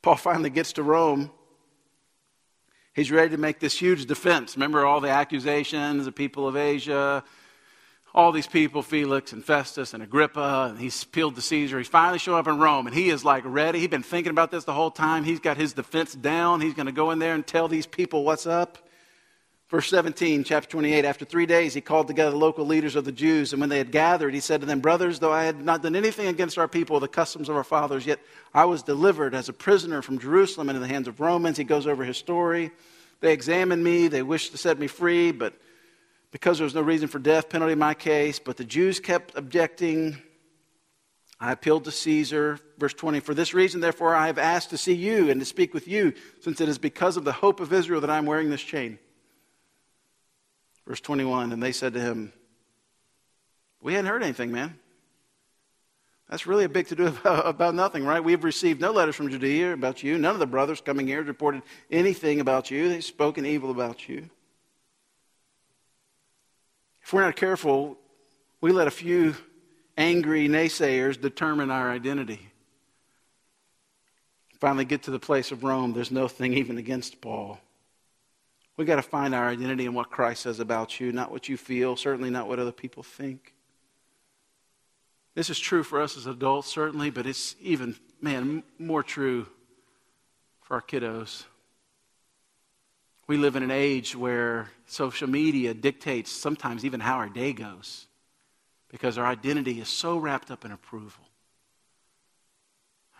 [0.00, 1.30] Paul finally gets to Rome.
[2.94, 4.56] He's ready to make this huge defense.
[4.56, 7.22] Remember all the accusations, the people of Asia,
[8.14, 11.78] all these people, Felix and Festus and Agrippa, and he's appealed to Caesar.
[11.78, 13.78] He's finally showing up in Rome, and he is like ready.
[13.78, 15.22] He's been thinking about this the whole time.
[15.22, 16.60] He's got his defense down.
[16.60, 18.78] He's going to go in there and tell these people what's up.
[19.68, 21.04] Verse 17, chapter 28.
[21.04, 23.78] After three days, he called together the local leaders of the Jews, and when they
[23.78, 26.66] had gathered, he said to them, Brothers, though I had not done anything against our
[26.66, 28.18] people, the customs of our fathers, yet
[28.52, 31.56] I was delivered as a prisoner from Jerusalem into the hands of Romans.
[31.56, 32.72] He goes over his story.
[33.20, 34.08] They examined me.
[34.08, 35.54] They wished to set me free, but
[36.30, 39.36] because there was no reason for death penalty in my case, but the Jews kept
[39.36, 40.20] objecting.
[41.40, 42.58] I appealed to Caesar.
[42.78, 45.74] Verse 20 For this reason, therefore, I have asked to see you and to speak
[45.74, 48.50] with you, since it is because of the hope of Israel that I am wearing
[48.50, 48.98] this chain.
[50.86, 52.32] Verse 21 And they said to him,
[53.80, 54.78] We hadn't heard anything, man.
[56.28, 58.22] That's really a big to do about, nothing, right?
[58.22, 60.16] We've received no letters from Judea about you.
[60.16, 62.88] None of the brothers coming here reported anything about you.
[62.88, 64.30] They've spoken evil about you.
[67.10, 67.98] If we're not careful,
[68.60, 69.34] we let a few
[69.98, 72.52] angry naysayers determine our identity.
[74.60, 75.92] Finally, get to the place of Rome.
[75.92, 77.58] There's no thing even against Paul.
[78.76, 81.56] We've got to find our identity in what Christ says about you, not what you
[81.56, 83.54] feel, certainly not what other people think.
[85.34, 89.48] This is true for us as adults, certainly, but it's even, man, more true
[90.62, 91.42] for our kiddos.
[93.30, 98.08] We live in an age where social media dictates sometimes even how our day goes
[98.88, 101.22] because our identity is so wrapped up in approval.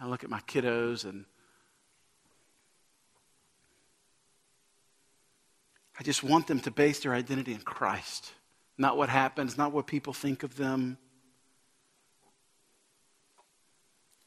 [0.00, 1.26] I look at my kiddos and
[5.96, 8.32] I just want them to base their identity in Christ,
[8.76, 10.98] not what happens, not what people think of them.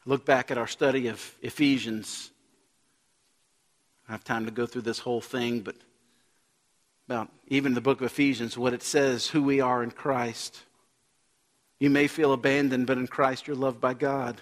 [0.06, 2.32] Look back at our study of Ephesians.
[4.08, 5.76] I have time to go through this whole thing, but
[7.08, 10.62] about even the book of Ephesians, what it says, who we are in Christ.
[11.80, 14.42] You may feel abandoned, but in Christ you're loved by God.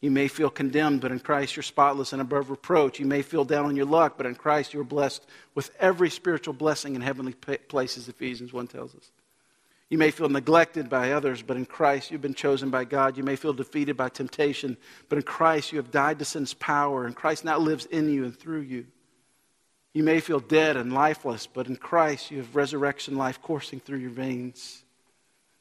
[0.00, 3.00] You may feel condemned, but in Christ you're spotless and above reproach.
[3.00, 6.54] You may feel down on your luck, but in Christ you're blessed with every spiritual
[6.54, 9.10] blessing in heavenly places, Ephesians 1 tells us.
[9.90, 13.16] You may feel neglected by others, but in Christ you've been chosen by God.
[13.16, 14.76] You may feel defeated by temptation,
[15.08, 18.24] but in Christ you have died to sin's power, and Christ now lives in you
[18.24, 18.86] and through you.
[19.94, 23.98] You may feel dead and lifeless, but in Christ you have resurrection life coursing through
[23.98, 24.84] your veins.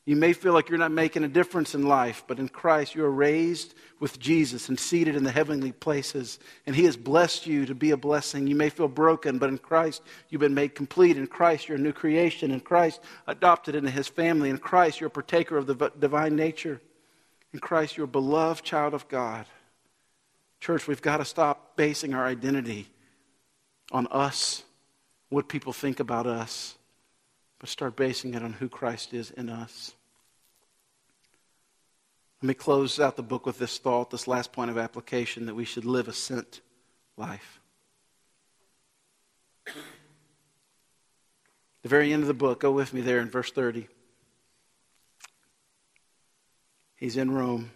[0.07, 3.03] You may feel like you're not making a difference in life, but in Christ you
[3.03, 7.65] are raised with Jesus and seated in the heavenly places, and He has blessed you
[7.65, 8.47] to be a blessing.
[8.47, 11.17] You may feel broken, but in Christ you've been made complete.
[11.17, 12.51] In Christ you're a new creation.
[12.51, 14.49] In Christ adopted into His family.
[14.49, 16.79] In Christ you're a partaker of the divine nature.
[17.51, 19.45] In Christ you're a beloved child of God.
[20.61, 22.87] Church, we've got to stop basing our identity
[23.91, 24.63] on us,
[25.27, 26.77] what people think about us,
[27.59, 29.95] but start basing it on who Christ is in us.
[32.41, 35.55] Let me close out the book with this thought, this last point of application that
[35.55, 36.61] we should live a sent
[37.17, 37.59] life.
[41.81, 43.87] The very end of the book, go with me there in verse 30.
[46.95, 47.71] He's in Rome.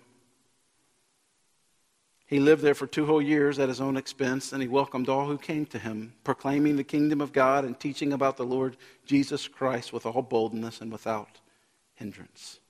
[2.31, 5.27] He lived there for two whole years at his own expense, and he welcomed all
[5.27, 9.49] who came to him, proclaiming the kingdom of God and teaching about the Lord Jesus
[9.49, 11.41] Christ with all boldness and without
[11.95, 12.60] hindrance.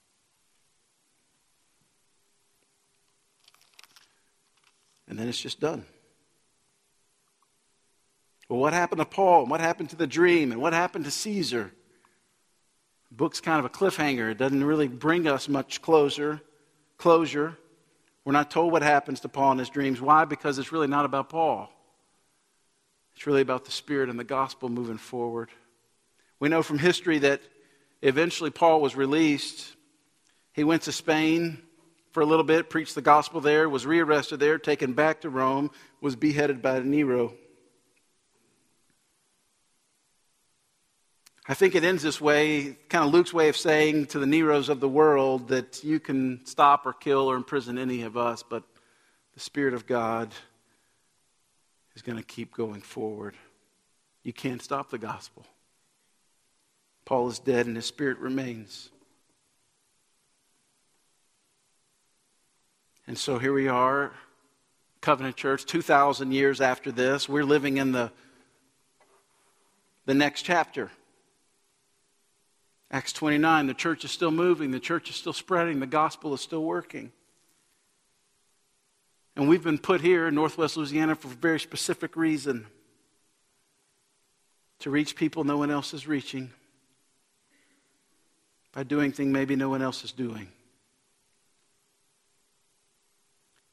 [5.12, 5.84] And then it's just done.
[8.48, 9.42] Well, what happened to Paul?
[9.42, 10.54] And what happened to the dream?
[10.54, 11.74] And what happened to Caesar?
[13.10, 14.32] The book's kind of a cliffhanger.
[14.32, 16.40] It doesn't really bring us much closer.
[16.98, 17.58] Closure.
[18.24, 20.00] We're not told what happens to Paul in his dreams.
[20.00, 20.24] Why?
[20.24, 21.70] Because it's really not about Paul.
[23.18, 25.50] It's really about the Spirit and the gospel moving forward.
[26.40, 27.42] We know from history that
[28.02, 29.76] eventually Paul was released.
[30.54, 31.62] He went to Spain
[32.12, 35.72] for a little bit, preached the gospel there, was rearrested there, taken back to Rome,
[36.02, 37.34] was beheaded by Nero.
[41.48, 44.70] I think it ends this way, kind of Luke's way of saying to the Neros
[44.70, 48.64] of the world that you can stop or kill or imprison any of us, but
[49.34, 50.34] the Spirit of God
[51.96, 53.36] is going to keep going forward.
[54.24, 55.46] You can't stop the gospel.
[57.06, 58.90] Paul is dead and his spirit remains.
[63.12, 64.14] And so here we are,
[65.02, 67.28] Covenant Church, 2,000 years after this.
[67.28, 68.10] We're living in the,
[70.06, 70.90] the next chapter.
[72.90, 76.40] Acts 29, the church is still moving, the church is still spreading, the gospel is
[76.40, 77.12] still working.
[79.36, 82.66] And we've been put here in Northwest Louisiana for a very specific reason
[84.80, 86.50] to reach people no one else is reaching
[88.72, 90.48] by doing things maybe no one else is doing.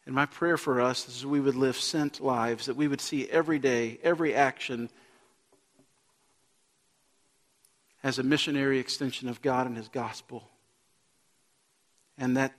[0.08, 3.28] And my prayer for us is we would live sent lives, that we would see
[3.28, 4.88] every day, every action
[8.02, 10.48] as a missionary extension of God and His gospel.
[12.16, 12.54] And that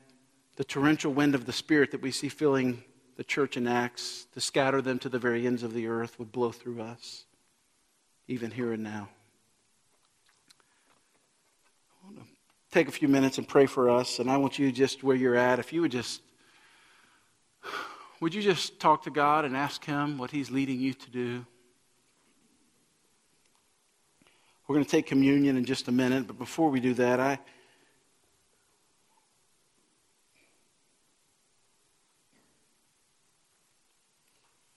[0.57, 2.83] the torrential wind of the Spirit that we see filling
[3.17, 6.31] the church in Acts to scatter them to the very ends of the earth would
[6.31, 7.25] blow through us,
[8.27, 9.09] even here and now.
[12.03, 12.25] I want to
[12.71, 15.35] take a few minutes and pray for us, and I want you just where you're
[15.35, 16.21] at, if you would just
[18.19, 21.45] would you just talk to God and ask Him what He's leading you to do?
[24.67, 27.39] We're going to take communion in just a minute, but before we do that, I.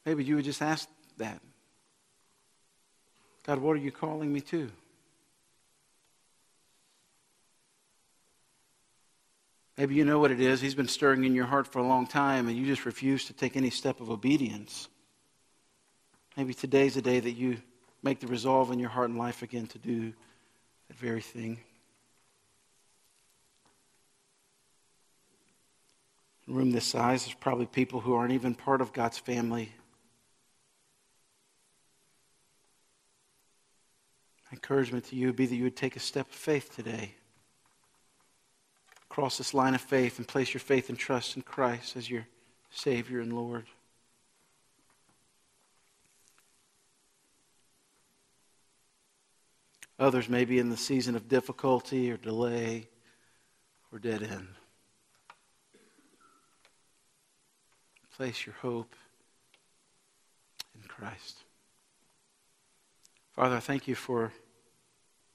[0.06, 1.40] Maybe you would just ask that.
[3.46, 4.70] God, what are you calling me to?
[9.78, 10.60] Maybe you know what it is.
[10.60, 13.32] He's been stirring in your heart for a long time, and you just refuse to
[13.32, 14.88] take any step of obedience.
[16.36, 17.58] Maybe today's the day that you
[18.02, 20.12] make the resolve in your heart and life again to do
[20.88, 21.58] that very thing.
[26.46, 29.72] In a room this size, there's probably people who aren't even part of God's family.
[34.50, 37.14] My encouragement to you would be that you would take a step of faith today.
[39.12, 42.26] Cross this line of faith and place your faith and trust in Christ as your
[42.70, 43.66] Savior and Lord.
[49.98, 52.88] Others may be in the season of difficulty or delay
[53.92, 54.48] or dead end.
[58.16, 58.94] Place your hope
[60.74, 61.36] in Christ.
[63.32, 64.32] Father, I thank you for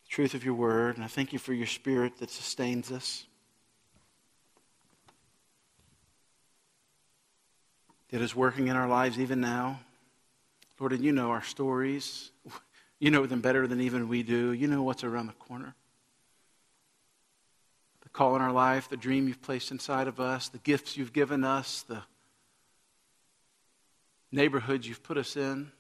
[0.04, 3.27] the truth of your word, and I thank you for your spirit that sustains us.
[8.10, 9.82] That is working in our lives even now.
[10.80, 12.32] Lord, and you know our stories.
[13.00, 14.52] You know them better than even we do.
[14.54, 15.76] You know what's around the corner.
[18.02, 21.14] The call in our life, the dream you've placed inside of us, the gifts you've
[21.14, 22.02] given us, the
[24.32, 25.72] neighborhoods you've put us in.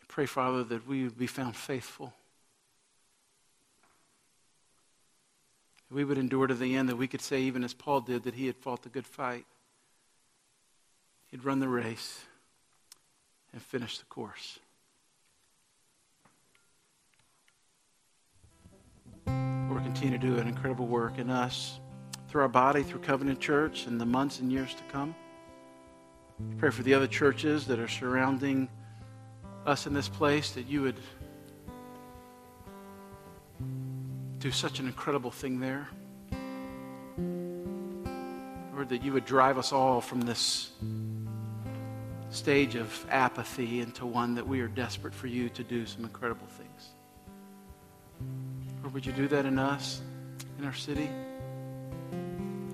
[0.00, 2.12] I pray, Father, that we would be found faithful.
[5.90, 8.34] We would endure to the end, that we could say, even as Paul did, that
[8.34, 9.44] he had fought the good fight.
[11.30, 12.20] He'd run the race
[13.52, 14.58] and finish the course.
[19.26, 21.78] Lord, continue to do an incredible work in us
[22.28, 25.14] through our body, through Covenant Church, in the months and years to come.
[26.58, 28.68] Pray for the other churches that are surrounding
[29.66, 30.96] us in this place that you would
[34.38, 35.88] do such an incredible thing there.
[38.74, 40.70] Lord, that you would drive us all from this
[42.30, 46.46] stage of apathy into one that we are desperate for you to do some incredible
[46.46, 46.90] things.
[48.84, 50.00] Or would you do that in us,
[50.58, 51.10] in our city?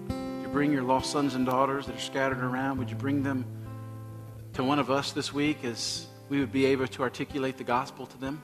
[0.08, 2.78] Would you bring your lost sons and daughters that are scattered around?
[2.78, 3.46] Would you bring them
[4.52, 8.06] to one of us this week as we would be able to articulate the gospel
[8.06, 8.42] to them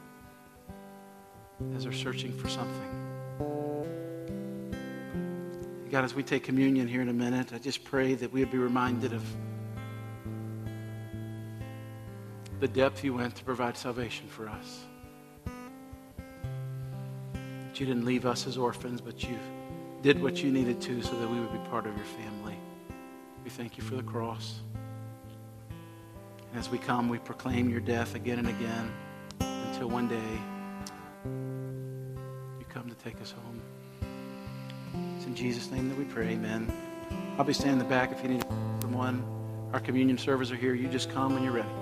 [1.76, 2.88] as they're searching for something?
[5.90, 8.50] God, as we take communion here in a minute, I just pray that we would
[8.50, 9.22] be reminded of
[12.62, 14.84] the depth you went to provide salvation for us.
[17.34, 19.36] That you didn't leave us as orphans, but you
[20.00, 22.56] did what you needed to so that we would be part of your family.
[23.42, 24.60] We thank you for the cross.
[26.52, 28.92] And as we come, we proclaim your death again and again
[29.40, 30.14] until one day
[32.60, 33.60] you come to take us home.
[35.16, 36.72] It's in Jesus' name that we pray, amen.
[37.38, 38.44] I'll be standing in the back if you need
[38.82, 39.24] someone.
[39.72, 40.74] Our communion servers are here.
[40.74, 41.81] You just come when you're ready.